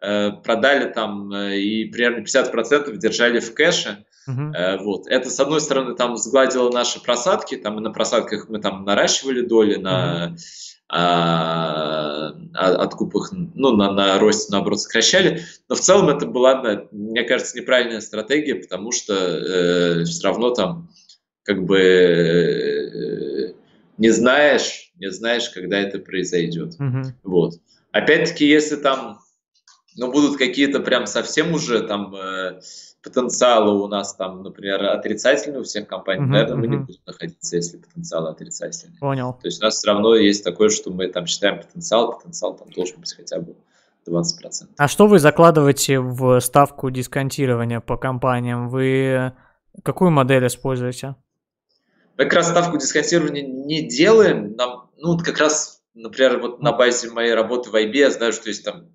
[0.02, 4.06] э, продали там э, и примерно 50% держали в кэше.
[4.30, 4.54] Uh-huh.
[4.54, 5.08] Э, вот.
[5.08, 9.42] Это, с одной стороны, там сгладило наши просадки, там и на просадках мы там наращивали
[9.42, 10.38] доли, на...
[10.90, 12.08] Uh-huh
[12.58, 15.44] а, откупах, ну, на, на росте, наоборот, сокращали.
[15.70, 16.62] Но в целом это была,
[16.92, 20.90] мне кажется, неправильная стратегия, потому что э, все равно там
[21.44, 23.54] как бы э,
[23.98, 26.80] не знаешь, не знаешь, когда это произойдет.
[26.80, 27.04] Mm-hmm.
[27.24, 27.56] Вот.
[27.92, 29.20] Опять-таки, если там,
[29.96, 32.60] ну, будут какие-то прям совсем уже там э,
[33.08, 36.60] потенциалы у нас там, например, отрицательные у всех компаний, uh-huh, наверное, uh-huh.
[36.60, 38.98] мы не будем находиться, если потенциал отрицательный.
[39.00, 39.34] Понял.
[39.34, 42.70] То есть у нас все равно есть такое, что мы там считаем потенциал, потенциал там
[42.70, 43.56] должен быть хотя бы
[44.08, 44.68] 20%.
[44.78, 48.70] А что вы закладываете в ставку дисконтирования по компаниям?
[48.70, 49.34] Вы
[49.84, 51.16] какую модель используете?
[52.18, 54.56] Мы как раз ставку дисконтирования не делаем.
[54.56, 58.50] Нам, ну, как раз, например, вот на базе моей работы в IB я знаю, что
[58.50, 58.90] есть там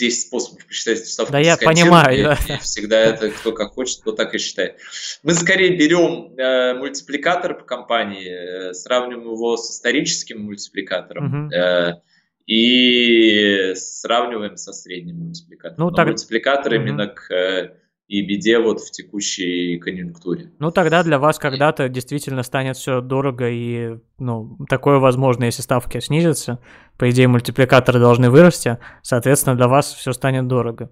[0.00, 2.36] 10 способов посчитать ставку Да, я понимаю.
[2.48, 2.58] Да.
[2.58, 4.78] всегда это кто как хочет, кто так и считает.
[5.22, 11.46] Мы скорее берем э, мультипликатор по компании, э, сравниваем его с историческим мультипликатором.
[11.46, 11.54] Угу.
[11.54, 12.00] Э,
[12.46, 15.90] и сравниваем со средним мультипликатором.
[15.90, 16.06] Ну, так...
[16.06, 17.74] Мультипликатор именно к э,
[18.10, 20.50] и беде вот в текущей конъюнктуре.
[20.58, 26.00] Ну, тогда для вас когда-то действительно станет все дорого, и, ну, такое возможно, если ставки
[26.00, 26.58] снизятся.
[26.98, 30.90] По идее, мультипликаторы должны вырасти, соответственно, для вас все станет дорого.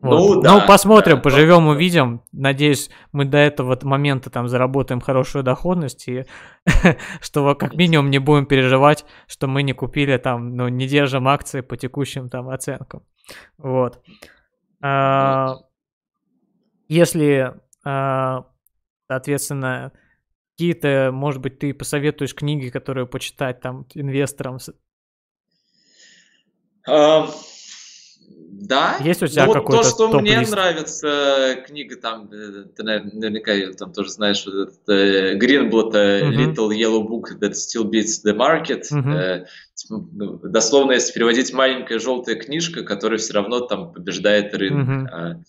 [0.00, 0.34] Вот.
[0.34, 1.70] Ну, да, ну, посмотрим, да, поживем, да.
[1.70, 2.22] увидим.
[2.32, 6.24] Надеюсь, мы до этого момента там заработаем хорошую доходность, и
[7.20, 11.60] что как минимум не будем переживать, что мы не купили там, ну, не держим акции
[11.60, 13.04] по текущим там оценкам.
[13.56, 14.02] Вот.
[14.82, 15.58] А,
[16.88, 17.54] если,
[17.84, 18.46] а,
[19.08, 19.92] соответственно,
[20.52, 24.58] какие-то, может быть, ты посоветуешь книги, которые почитать там инвесторам?
[28.66, 28.96] Да.
[29.00, 33.72] Есть у тебя ну, какой-то То, что мне нравится, книга там, э, ты наверняка ее
[33.72, 38.32] там тоже знаешь, вот этот, uh, Greenblatt uh, Little Yellow Book That Still Beats the
[38.32, 38.84] Market.
[38.90, 39.44] Uh-huh.
[39.90, 45.10] Uh, дословно, если переводить, маленькая желтая книжка, которая все равно там побеждает рынок.
[45.10, 45.44] Uh-huh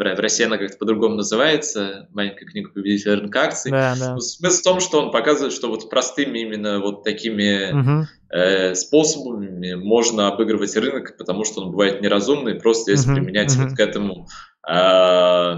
[0.00, 3.70] в России она как-то по-другому называется, маленькая книга победителя рынка акций.
[3.70, 4.14] Да, да.
[4.14, 8.06] Ну, смысл в том, что он показывает, что вот простыми именно вот такими угу.
[8.30, 13.20] э, способами можно обыгрывать рынок, потому что он бывает неразумный, просто если угу.
[13.20, 13.64] применять угу.
[13.64, 14.26] вот к этому
[14.68, 15.54] э,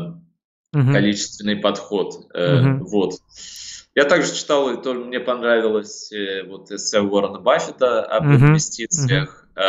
[0.74, 0.92] угу.
[0.92, 2.14] количественный подход.
[2.34, 2.86] Э, угу.
[2.86, 3.14] Вот.
[3.94, 8.34] Я также читал, и тоже мне понравилось э, вот эссе Уоррена Баффета об угу.
[8.34, 9.46] инвестициях.
[9.54, 9.62] Угу.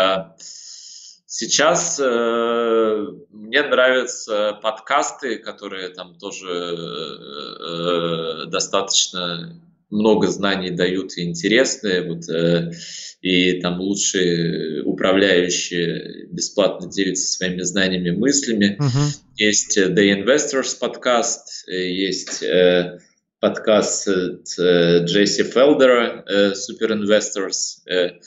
[1.35, 9.59] Сейчас э, мне нравятся подкасты, которые там тоже э, достаточно
[9.89, 12.73] много знаний дают и интересные, вот, э,
[13.21, 18.77] и там лучшие управляющие бесплатно делятся своими знаниями, мыслями.
[18.79, 19.17] Uh-huh.
[19.35, 22.99] Есть э, The Investors подкаст, э, есть э,
[23.39, 28.19] подкаст э, Джесси Фелдера, э, Super Investors, э,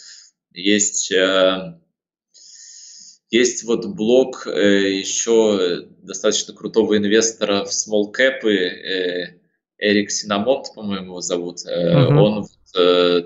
[0.52, 1.12] есть...
[1.12, 1.78] Э,
[3.36, 9.34] есть вот блог э, еще достаточно крутого инвестора в small cap, э,
[9.78, 11.58] Эрик Синамонт, по-моему, его зовут.
[11.66, 12.16] Uh-huh.
[12.16, 12.46] Он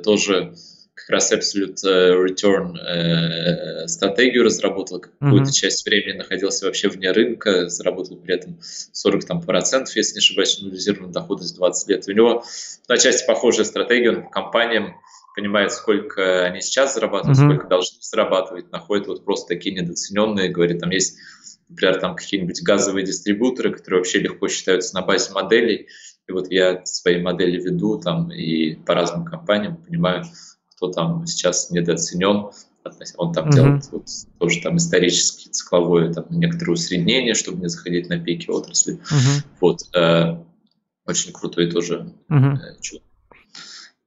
[0.02, 0.54] тоже
[0.94, 5.52] как раз Absolute Return стратегию разработал, какую-то uh-huh.
[5.52, 10.61] часть времени находился вообще вне рынка, заработал при этом 40 там, процентов, если не ошибаюсь,
[10.61, 12.08] анализированную доходность 20 лет.
[12.08, 12.44] У него
[12.88, 14.96] на части похожая стратегия, он по компаниям
[15.35, 17.45] понимает, сколько они сейчас зарабатывают, uh-huh.
[17.45, 21.16] сколько должны зарабатывать, находит вот просто такие недооцененные, говорит, там есть,
[21.68, 25.89] например, там какие-нибудь газовые дистрибуторы, которые вообще легко считаются на базе моделей,
[26.31, 30.24] и вот я свои модели веду там и по разным компаниям понимаю,
[30.76, 32.51] кто там сейчас недооценен.
[33.18, 33.53] Он там mm-hmm.
[33.53, 34.07] делает вот,
[34.39, 38.95] тоже там исторически цикловое там, некоторые усреднения, чтобы не заходить на пики отрасли.
[38.95, 39.45] Mm-hmm.
[39.61, 39.81] Вот.
[39.95, 40.43] Э,
[41.05, 42.55] очень крутой тоже mm-hmm.
[42.55, 43.05] э, чувак.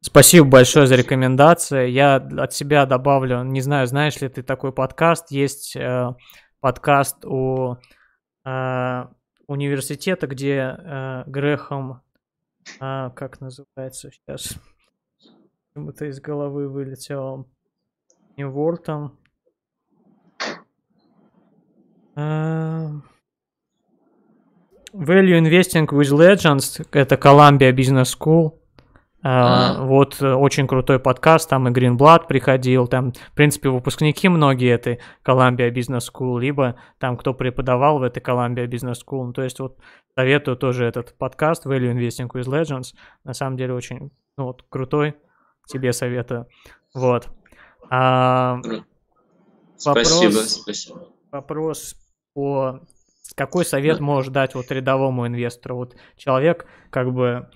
[0.05, 1.89] Спасибо большое за рекомендации.
[1.89, 6.13] Я от себя добавлю, не знаю, знаешь ли ты такой подкаст, есть э,
[6.59, 7.77] подкаст у
[8.45, 9.05] э,
[9.47, 12.01] университета, где э, Грехом
[12.79, 14.57] а, как называется сейчас?
[15.73, 17.45] Почему-то из головы вылетело.
[18.35, 19.17] Не Вортом.
[22.15, 22.89] А...
[24.93, 26.85] Value Investing with Legends.
[26.91, 28.62] Это Columbia Business School.
[29.25, 34.71] А, вот э, очень крутой подкаст, там и Greenblatt приходил, там, в принципе, выпускники многие
[34.71, 39.27] этой Columbia Business School, либо там кто преподавал в этой Columbia Business School.
[39.27, 39.77] Ну, то есть вот
[40.13, 42.95] советую тоже этот подкаст Value Investing with Legends.
[43.23, 45.15] На самом деле очень ну, вот, крутой,
[45.67, 46.47] тебе советую.
[46.93, 47.29] Вот.
[47.89, 48.59] А,
[49.77, 51.07] спасибо, вопрос, спасибо.
[51.31, 51.95] Вопрос
[52.33, 52.81] по
[53.35, 55.77] какой совет можешь дать вот рядовому инвестору?
[55.77, 57.49] Вот человек как бы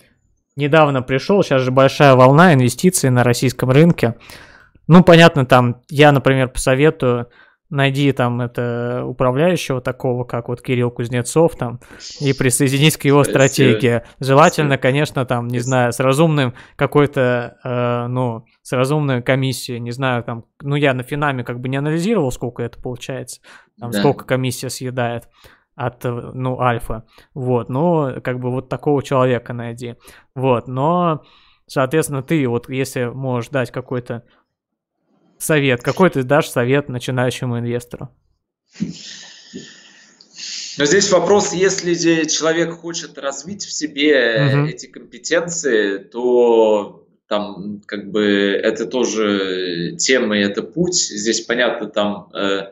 [0.58, 4.16] недавно пришел, сейчас же большая волна инвестиций на российском рынке.
[4.88, 7.30] Ну, понятно, там я, например, посоветую
[7.70, 11.80] найди там это управляющего такого, как вот Кирилл Кузнецов там,
[12.22, 14.04] и присоединись к его стратегии.
[14.20, 20.24] Желательно, конечно, там, не знаю, с разумным какой-то, э, ну, с разумной комиссией, не знаю,
[20.24, 23.42] там, ну, я на Финаме как бы не анализировал, сколько это получается,
[23.80, 24.00] там, да.
[24.00, 25.28] сколько комиссия съедает
[25.78, 27.06] от, ну, альфа.
[27.34, 29.96] Вот, но как бы вот такого человека найди.
[30.36, 31.24] Вот, но,
[31.68, 34.24] соответственно, ты вот если можешь дать какой-то
[35.38, 38.10] совет, какой ты дашь совет начинающему инвестору?
[40.80, 44.68] Но здесь вопрос, если человек хочет развить в себе угу.
[44.68, 50.96] эти компетенции, то там как бы это тоже тема и это путь.
[50.96, 52.72] Здесь понятно там э,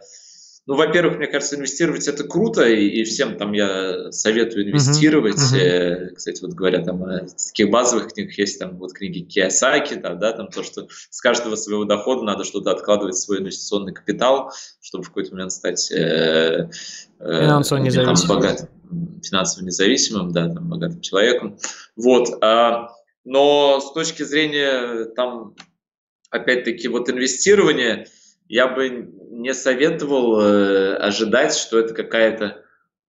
[0.67, 5.35] ну, во-первых, мне кажется, инвестировать это круто, и, и всем там я советую инвестировать.
[5.35, 5.61] Uh-huh.
[5.61, 6.15] Uh-huh.
[6.15, 10.31] Кстати, вот говоря, там о таких базовых книгах есть там вот книги Киосаки, да, да,
[10.31, 14.51] там то, что с каждого своего дохода надо что-то откладывать в свой инвестиционный капитал,
[14.81, 16.69] чтобы в какой-то момент стать э,
[17.19, 18.37] э, финансово независимым.
[18.37, 18.69] Богат,
[19.23, 21.59] финансово независимым, да, там, богатым человеком.
[21.95, 22.29] Вот.
[22.41, 22.89] А,
[23.23, 25.53] но с точки зрения там,
[26.31, 28.07] опять-таки, вот инвестирования,
[28.47, 32.63] я бы не советовал э, ожидать, что это какая-то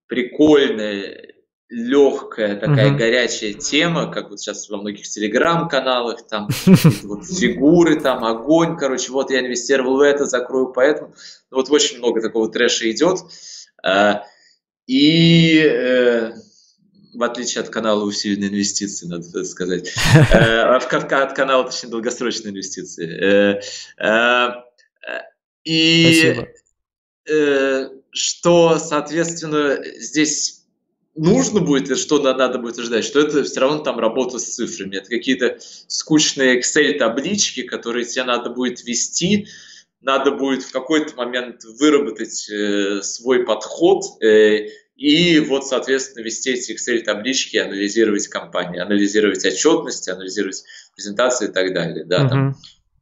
[0.07, 1.33] прикольная,
[1.69, 2.97] легкая, такая mm-hmm.
[2.97, 6.47] горячая тема, как вот сейчас во многих телеграм-каналах, там
[7.03, 11.13] вот фигуры, там огонь, короче, вот я инвестировал в это, закрою поэтому.
[11.51, 13.19] Ну, вот очень много такого трэша идет.
[13.85, 14.21] Э,
[14.85, 16.31] и э,
[17.13, 19.93] в отличие от канала усиленные инвестиции, надо сказать,
[20.31, 23.59] э, от канала, точнее, долгосрочные инвестиции.
[25.67, 26.45] И
[27.29, 30.63] э, что, соответственно, здесь
[31.13, 34.95] нужно будет, и что надо будет ожидать, что это все равно там работа с цифрами.
[34.95, 35.57] Это какие-то
[35.87, 39.47] скучные Excel-таблички, которые тебе надо будет вести,
[39.99, 46.71] надо будет в какой-то момент выработать э, свой подход э, и вот, соответственно, вести эти
[46.71, 50.63] Excel-таблички, анализировать компании, анализировать отчетности, анализировать
[50.95, 52.05] презентации и так далее.
[52.05, 52.29] Да, uh-huh.
[52.29, 52.55] там,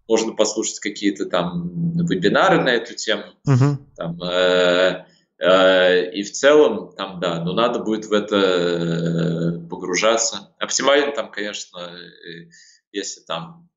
[0.08, 1.70] можно послушать какие-то там
[2.06, 3.24] вебинары на эту тему.
[3.48, 3.78] Uh-huh.
[3.96, 5.06] Там, э,
[5.40, 10.54] э, и в целом, там, да, но надо будет в это э, погружаться.
[10.60, 12.50] Оптимально там, конечно, э,
[12.92, 13.70] если там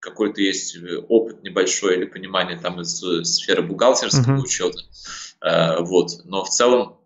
[0.00, 0.76] какой-то есть
[1.08, 4.42] опыт небольшой или понимание там из сферы бухгалтерского uh-huh.
[4.42, 4.78] учета.
[5.40, 6.10] Э, вот.
[6.24, 7.00] Но в целом,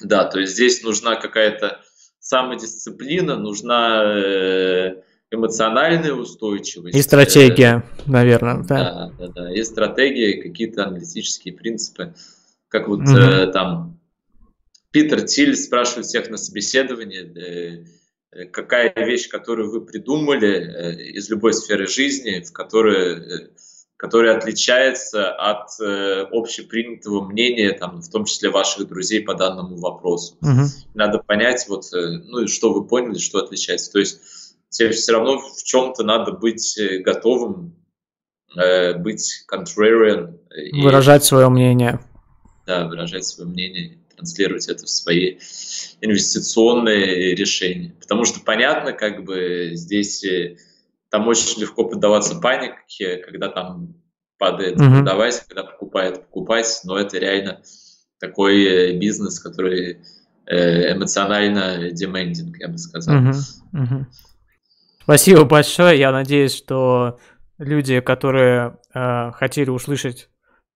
[0.00, 1.80] да, то есть здесь нужна какая-то
[2.20, 5.02] самодисциплина, нужна э,
[5.36, 6.96] эмоциональная устойчивость.
[6.96, 8.66] И стратегия, э, наверное, да.
[8.66, 9.54] Да, да, да.
[9.54, 12.14] И стратегия, какие-то аналитические принципы.
[12.68, 13.16] Как вот угу.
[13.16, 14.00] э, там
[14.90, 17.84] Питер Тиль спрашивает всех на собеседовании,
[18.32, 23.48] э, какая вещь, которую вы придумали э, из любой сферы жизни, в которой, э,
[23.96, 30.36] которая отличается от э, общепринятого мнения, там, в том числе ваших друзей по данному вопросу.
[30.42, 30.62] Угу.
[30.94, 33.92] Надо понять, вот, э, ну и что вы поняли, что отличается.
[33.92, 34.20] То есть
[34.76, 37.74] тебе все равно в чем-то надо быть э, готовым,
[38.56, 40.38] э, быть contrarian.
[40.72, 42.00] Выражать и, свое мнение.
[42.66, 45.38] Да, выражать свое мнение, транслировать это в свои
[46.02, 47.94] инвестиционные решения.
[48.00, 50.58] Потому что понятно, как бы здесь э,
[51.08, 53.94] там очень легко поддаваться панике, когда там
[54.38, 54.96] падает mm-hmm.
[54.96, 57.62] продавать, когда покупает покупать, но это реально
[58.20, 60.02] такой бизнес, который
[60.48, 63.16] эмоционально демендинг, я бы сказал.
[63.16, 63.34] Mm-hmm.
[63.74, 64.04] Mm-hmm.
[65.06, 66.00] Спасибо большое.
[66.00, 67.20] Я надеюсь, что
[67.58, 70.28] люди, которые э, хотели услышать,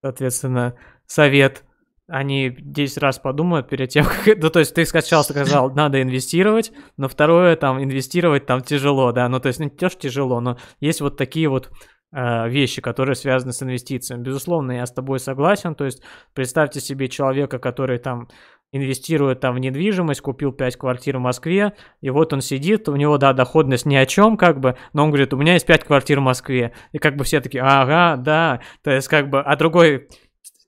[0.04, 1.64] соответственно, совет,
[2.06, 4.40] они 10 раз подумают перед тем, как...
[4.40, 9.28] Ну, то есть ты сначала сказал, надо инвестировать, но второе, там, инвестировать там тяжело, да,
[9.28, 11.68] ну, то есть не то, что тяжело, но есть вот такие вот
[12.12, 14.22] э, вещи, которые связаны с инвестициями.
[14.22, 16.04] Безусловно, я с тобой согласен, то есть
[16.34, 18.28] представьте себе человека, который там
[18.72, 23.18] инвестирует там в недвижимость, купил 5 квартир в Москве, и вот он сидит, у него,
[23.18, 26.20] да, доходность ни о чем, как бы, но он говорит, у меня есть 5 квартир
[26.20, 30.08] в Москве, и как бы все такие, ага, да, то есть как бы, а другой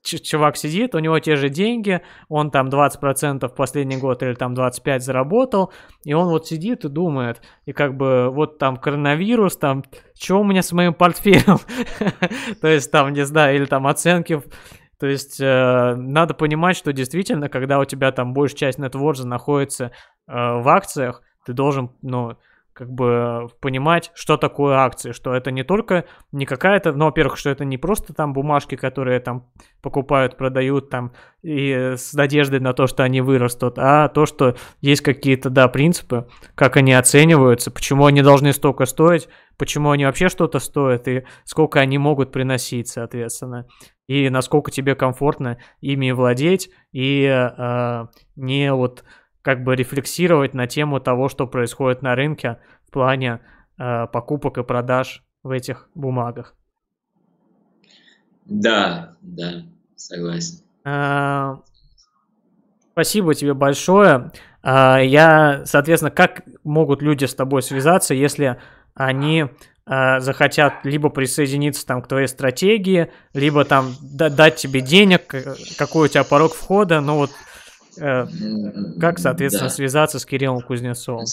[0.03, 4.53] чувак сидит, у него те же деньги, он там 20% в последний год или там
[4.53, 5.71] 25% заработал,
[6.03, 9.83] и он вот сидит и думает, и как бы вот там коронавирус, там,
[10.19, 11.59] что у меня с моим портфелем,
[12.61, 14.41] то есть там, не знаю, или там оценки
[15.03, 19.87] то есть э, надо понимать, что действительно, когда у тебя там большая часть нетворза находится
[19.87, 19.91] э,
[20.31, 22.37] в акциях, ты должен, ну,
[22.71, 27.49] как бы понимать, что такое акции, что это не только не какая-то, ну, во-первых, что
[27.49, 29.45] это не просто там бумажки, которые там
[29.81, 31.11] покупают, продают там
[31.41, 36.27] и с надеждой на то, что они вырастут, а то, что есть какие-то, да, принципы,
[36.55, 39.27] как они оцениваются, почему они должны столько стоить,
[39.57, 43.67] почему они вообще что-то стоят и сколько они могут приносить, соответственно,
[44.07, 48.05] и насколько тебе комфортно ими владеть и э,
[48.35, 49.03] не вот
[49.41, 53.41] как бы рефлексировать на тему того, что происходит на рынке в плане
[53.77, 56.55] э, покупок и продаж в этих бумагах.
[58.45, 59.63] Да, да,
[59.95, 60.63] согласен.
[60.85, 61.57] Э,
[62.91, 64.31] спасибо тебе большое.
[64.63, 68.59] Э, я, соответственно, как могут люди с тобой связаться, если
[68.95, 69.47] они
[69.85, 75.33] э, захотят либо присоединиться там к твоей стратегии, либо там дать тебе денег,
[75.77, 77.31] какой у тебя порог входа, ну вот
[77.99, 78.25] Э,
[78.99, 79.75] как, соответственно, да.
[79.75, 81.25] связаться с Кириллом Кузнецовым?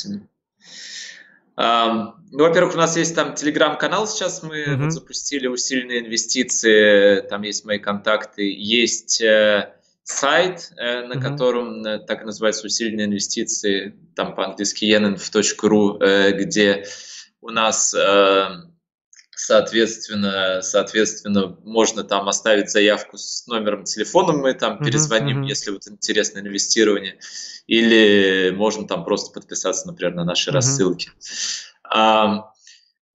[1.57, 4.85] Um, ну, во-первых, у нас есть там телеграм-канал сейчас, мы uh-huh.
[4.85, 9.71] вот запустили усиленные инвестиции, там есть мои контакты, есть э,
[10.03, 11.21] сайт, э, на uh-huh.
[11.21, 16.85] котором э, так называется усиленные инвестиции, там по-английски yenenf.ru, э, где
[17.41, 18.49] у нас э,
[19.43, 25.49] Соответственно, соответственно, можно там оставить заявку с номером телефона, мы там перезвоним, uh-huh.
[25.49, 27.19] если вот интересно инвестирование,
[27.67, 30.55] или можно там просто подписаться, например, на наши uh-huh.
[30.55, 31.11] рассылки.
[31.83, 32.53] А,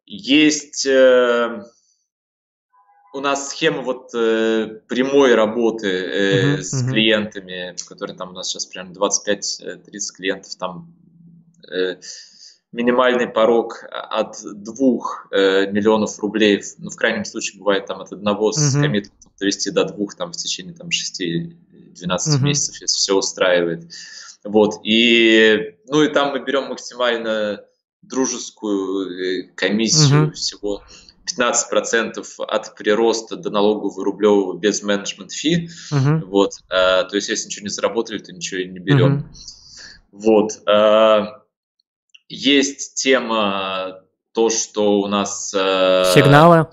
[0.08, 1.64] есть э,
[3.14, 6.90] у нас схема вот э, прямой работы э, uh-huh, с uh-huh.
[6.90, 9.80] клиентами, которые там у нас сейчас прям 25-30
[10.18, 10.92] клиентов там
[11.72, 11.98] э,
[12.76, 14.86] минимальный порог от 2
[15.32, 19.86] э, миллионов рублей, ну, в крайнем случае, бывает там от одного с коммитментом довести до
[19.86, 21.54] двух там в течение там 6-12
[22.04, 22.42] uh-huh.
[22.42, 23.92] месяцев, если все устраивает.
[24.44, 27.62] Вот, и, ну, и там мы берем максимально
[28.02, 30.84] дружескую э, комиссию всего
[31.40, 35.70] 15% от прироста до налогового рублевого без менеджмент фи.
[35.92, 36.26] Uh-huh.
[36.26, 39.32] Вот, а, то есть, если ничего не заработали, то ничего и не берем.
[40.12, 40.62] Вот.
[40.68, 41.45] А,
[42.28, 44.02] есть тема
[44.34, 45.54] то, что у нас...
[45.56, 46.68] Э, сигналы.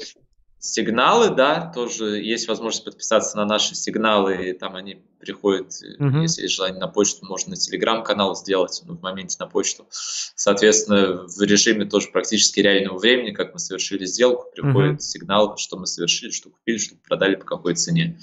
[0.58, 6.22] Сигналы, да, тоже есть возможность подписаться на наши сигналы, и там они приходят, uh-huh.
[6.22, 9.86] если есть желание на почту, можно на телеграм-канал сделать, ну, в моменте на почту.
[9.90, 15.00] Соответственно, в режиме тоже практически реального времени, как мы совершили сделку, приходит uh-huh.
[15.00, 18.20] сигнал, что мы совершили, что купили, что продали, по какой цене.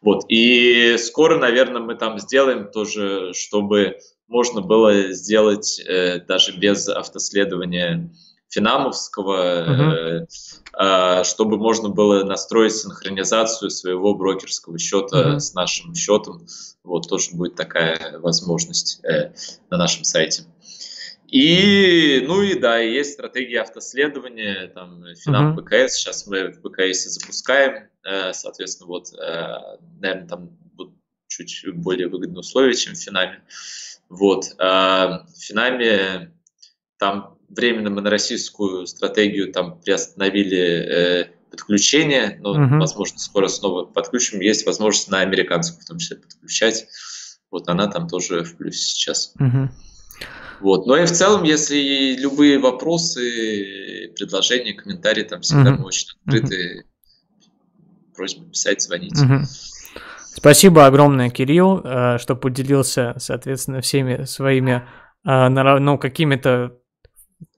[0.00, 3.98] Вот, и скоро, наверное, мы там сделаем тоже, чтобы
[4.28, 8.10] можно было сделать э, даже без автоследования
[8.48, 10.26] Финамовского, uh-huh.
[10.78, 15.40] э, чтобы можно было настроить синхронизацию своего брокерского счета uh-huh.
[15.40, 16.46] с нашим счетом.
[16.84, 19.32] Вот тоже будет такая возможность э,
[19.70, 20.44] на нашем сайте.
[21.28, 25.62] И, ну и да, есть стратегия автоследования, там, Финам uh-huh.
[25.62, 30.94] БКС, сейчас мы в БКС запускаем, э, соответственно, вот, э, наверное, там будут
[31.26, 33.42] чуть более выгодные условия, чем в Финаме.
[34.08, 36.32] Вот, в Финаме
[36.98, 42.78] там временно мы на российскую стратегию там приостановили подключение, но, uh-huh.
[42.78, 44.40] возможно, скоро снова подключим.
[44.40, 46.86] Есть возможность на американскую в том числе подключать.
[47.50, 49.32] Вот она там тоже в плюсе сейчас.
[49.40, 49.68] Uh-huh.
[50.60, 50.86] Вот.
[50.86, 55.78] Но и в целом, если любые вопросы, предложения, комментарии, там всегда mm-hmm.
[55.78, 56.80] мы очень открыты.
[56.80, 58.14] Mm-hmm.
[58.14, 59.14] Просьба писать, звонить.
[59.14, 59.44] Mm-hmm.
[60.36, 64.86] Спасибо огромное, Кирилл, э, что поделился, соответственно, всеми своими,
[65.26, 66.74] э, ну, какими-то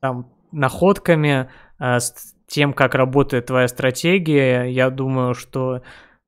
[0.01, 1.51] там находками,
[1.81, 2.15] э, с
[2.47, 4.67] тем, как работает твоя стратегия.
[4.67, 5.83] Я думаю, что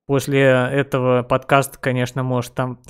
[0.06, 2.80] после этого подкаста, конечно, может там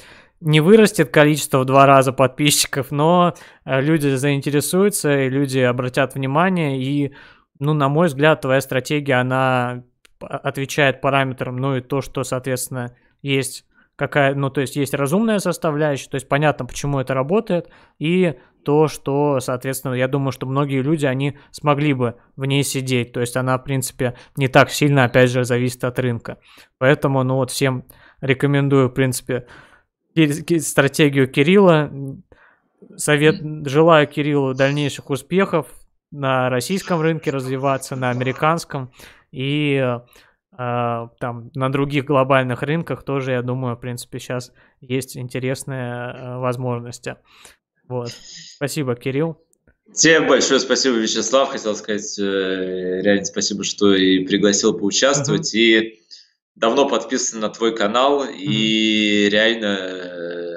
[0.41, 3.35] не вырастет количество в два раза подписчиков, но
[3.67, 7.15] люди заинтересуются, и люди обратят внимание, и,
[7.59, 9.85] ну, на мой взгляд, твоя стратегия, она
[10.19, 13.65] отвечает параметрам, ну, и то, что, соответственно, есть
[13.97, 17.69] какая, ну, то есть есть разумная составляющая, то есть понятно, почему это работает,
[17.99, 18.35] и
[18.65, 23.21] то, что, соответственно, я думаю, что многие люди, они смогли бы в ней сидеть, то
[23.21, 26.39] есть она, в принципе, не так сильно, опять же, зависит от рынка.
[26.79, 27.85] Поэтому, ну, вот всем
[28.23, 29.47] рекомендую, в принципе,
[30.61, 31.91] стратегию Кирилла.
[32.97, 35.67] Совет, желаю Кириллу дальнейших успехов
[36.11, 38.93] на российском рынке развиваться, на американском
[39.31, 39.99] и
[41.19, 47.17] там на других глобальных рынках тоже, я думаю, в принципе, сейчас есть интересные э, возможности.
[47.89, 48.11] Вот.
[48.11, 49.39] Спасибо, Кирилл.
[49.95, 51.49] Тебе большое спасибо, Вячеслав.
[51.49, 55.55] Хотел сказать, э, реально спасибо, что и пригласил поучаствовать.
[55.55, 55.59] Uh-huh.
[55.59, 56.01] И
[56.55, 58.25] давно подписан на твой канал.
[58.25, 58.37] Mm-hmm.
[58.37, 59.67] И реально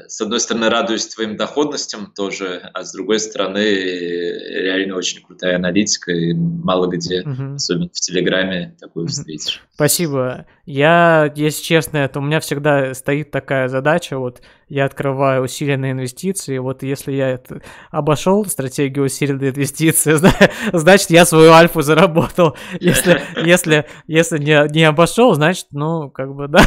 [0.07, 6.11] с одной стороны, радуюсь твоим доходностям тоже, а с другой стороны, реально очень крутая аналитика,
[6.11, 7.55] и мало где, угу.
[7.55, 9.63] особенно в Телеграме, такое встретишь.
[9.73, 10.45] Спасибо.
[10.65, 16.57] Я, если честно, это у меня всегда стоит такая задача, вот я открываю усиленные инвестиции,
[16.57, 17.61] вот если я это
[17.91, 20.15] обошел стратегию усиленной инвестиции,
[20.73, 22.55] значит, я свою альфу заработал.
[22.79, 26.63] Если, если, если не, не обошел, значит, ну, как бы, да,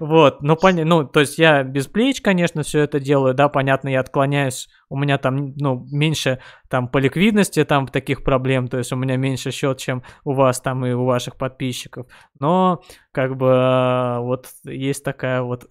[0.00, 3.88] вот, ну, понятно, ну, то есть я без плеч, конечно, все это делаю, да, понятно,
[3.88, 8.92] я отклоняюсь, у меня там, ну, меньше там по ликвидности там таких проблем, то есть
[8.92, 12.06] у меня меньше счет, чем у вас там и у ваших подписчиков,
[12.38, 12.82] но
[13.12, 15.64] как бы а, вот есть такая вот,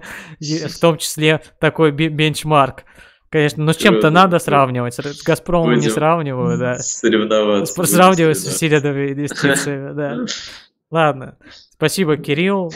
[0.40, 2.84] в том числе такой бенчмарк,
[3.32, 4.92] Конечно, но с чем-то надо сравнивать.
[4.92, 6.76] С Газпромом не сравниваю, да.
[6.76, 7.82] Соревноваться.
[7.86, 10.18] Сравниваю с усиленными инвестициями, да.
[10.90, 11.38] Ладно.
[11.70, 12.70] Спасибо, Кирилл.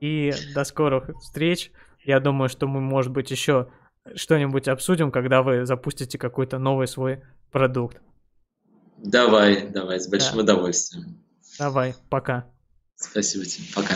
[0.00, 1.72] И до скорых встреч.
[2.04, 3.66] Я думаю, что мы, может быть, еще
[4.14, 8.00] что-нибудь обсудим, когда вы запустите какой-то новый свой продукт.
[8.98, 10.42] Давай, давай, с большим да.
[10.42, 11.22] удовольствием.
[11.58, 12.46] Давай, пока.
[12.96, 13.94] Спасибо тебе, пока.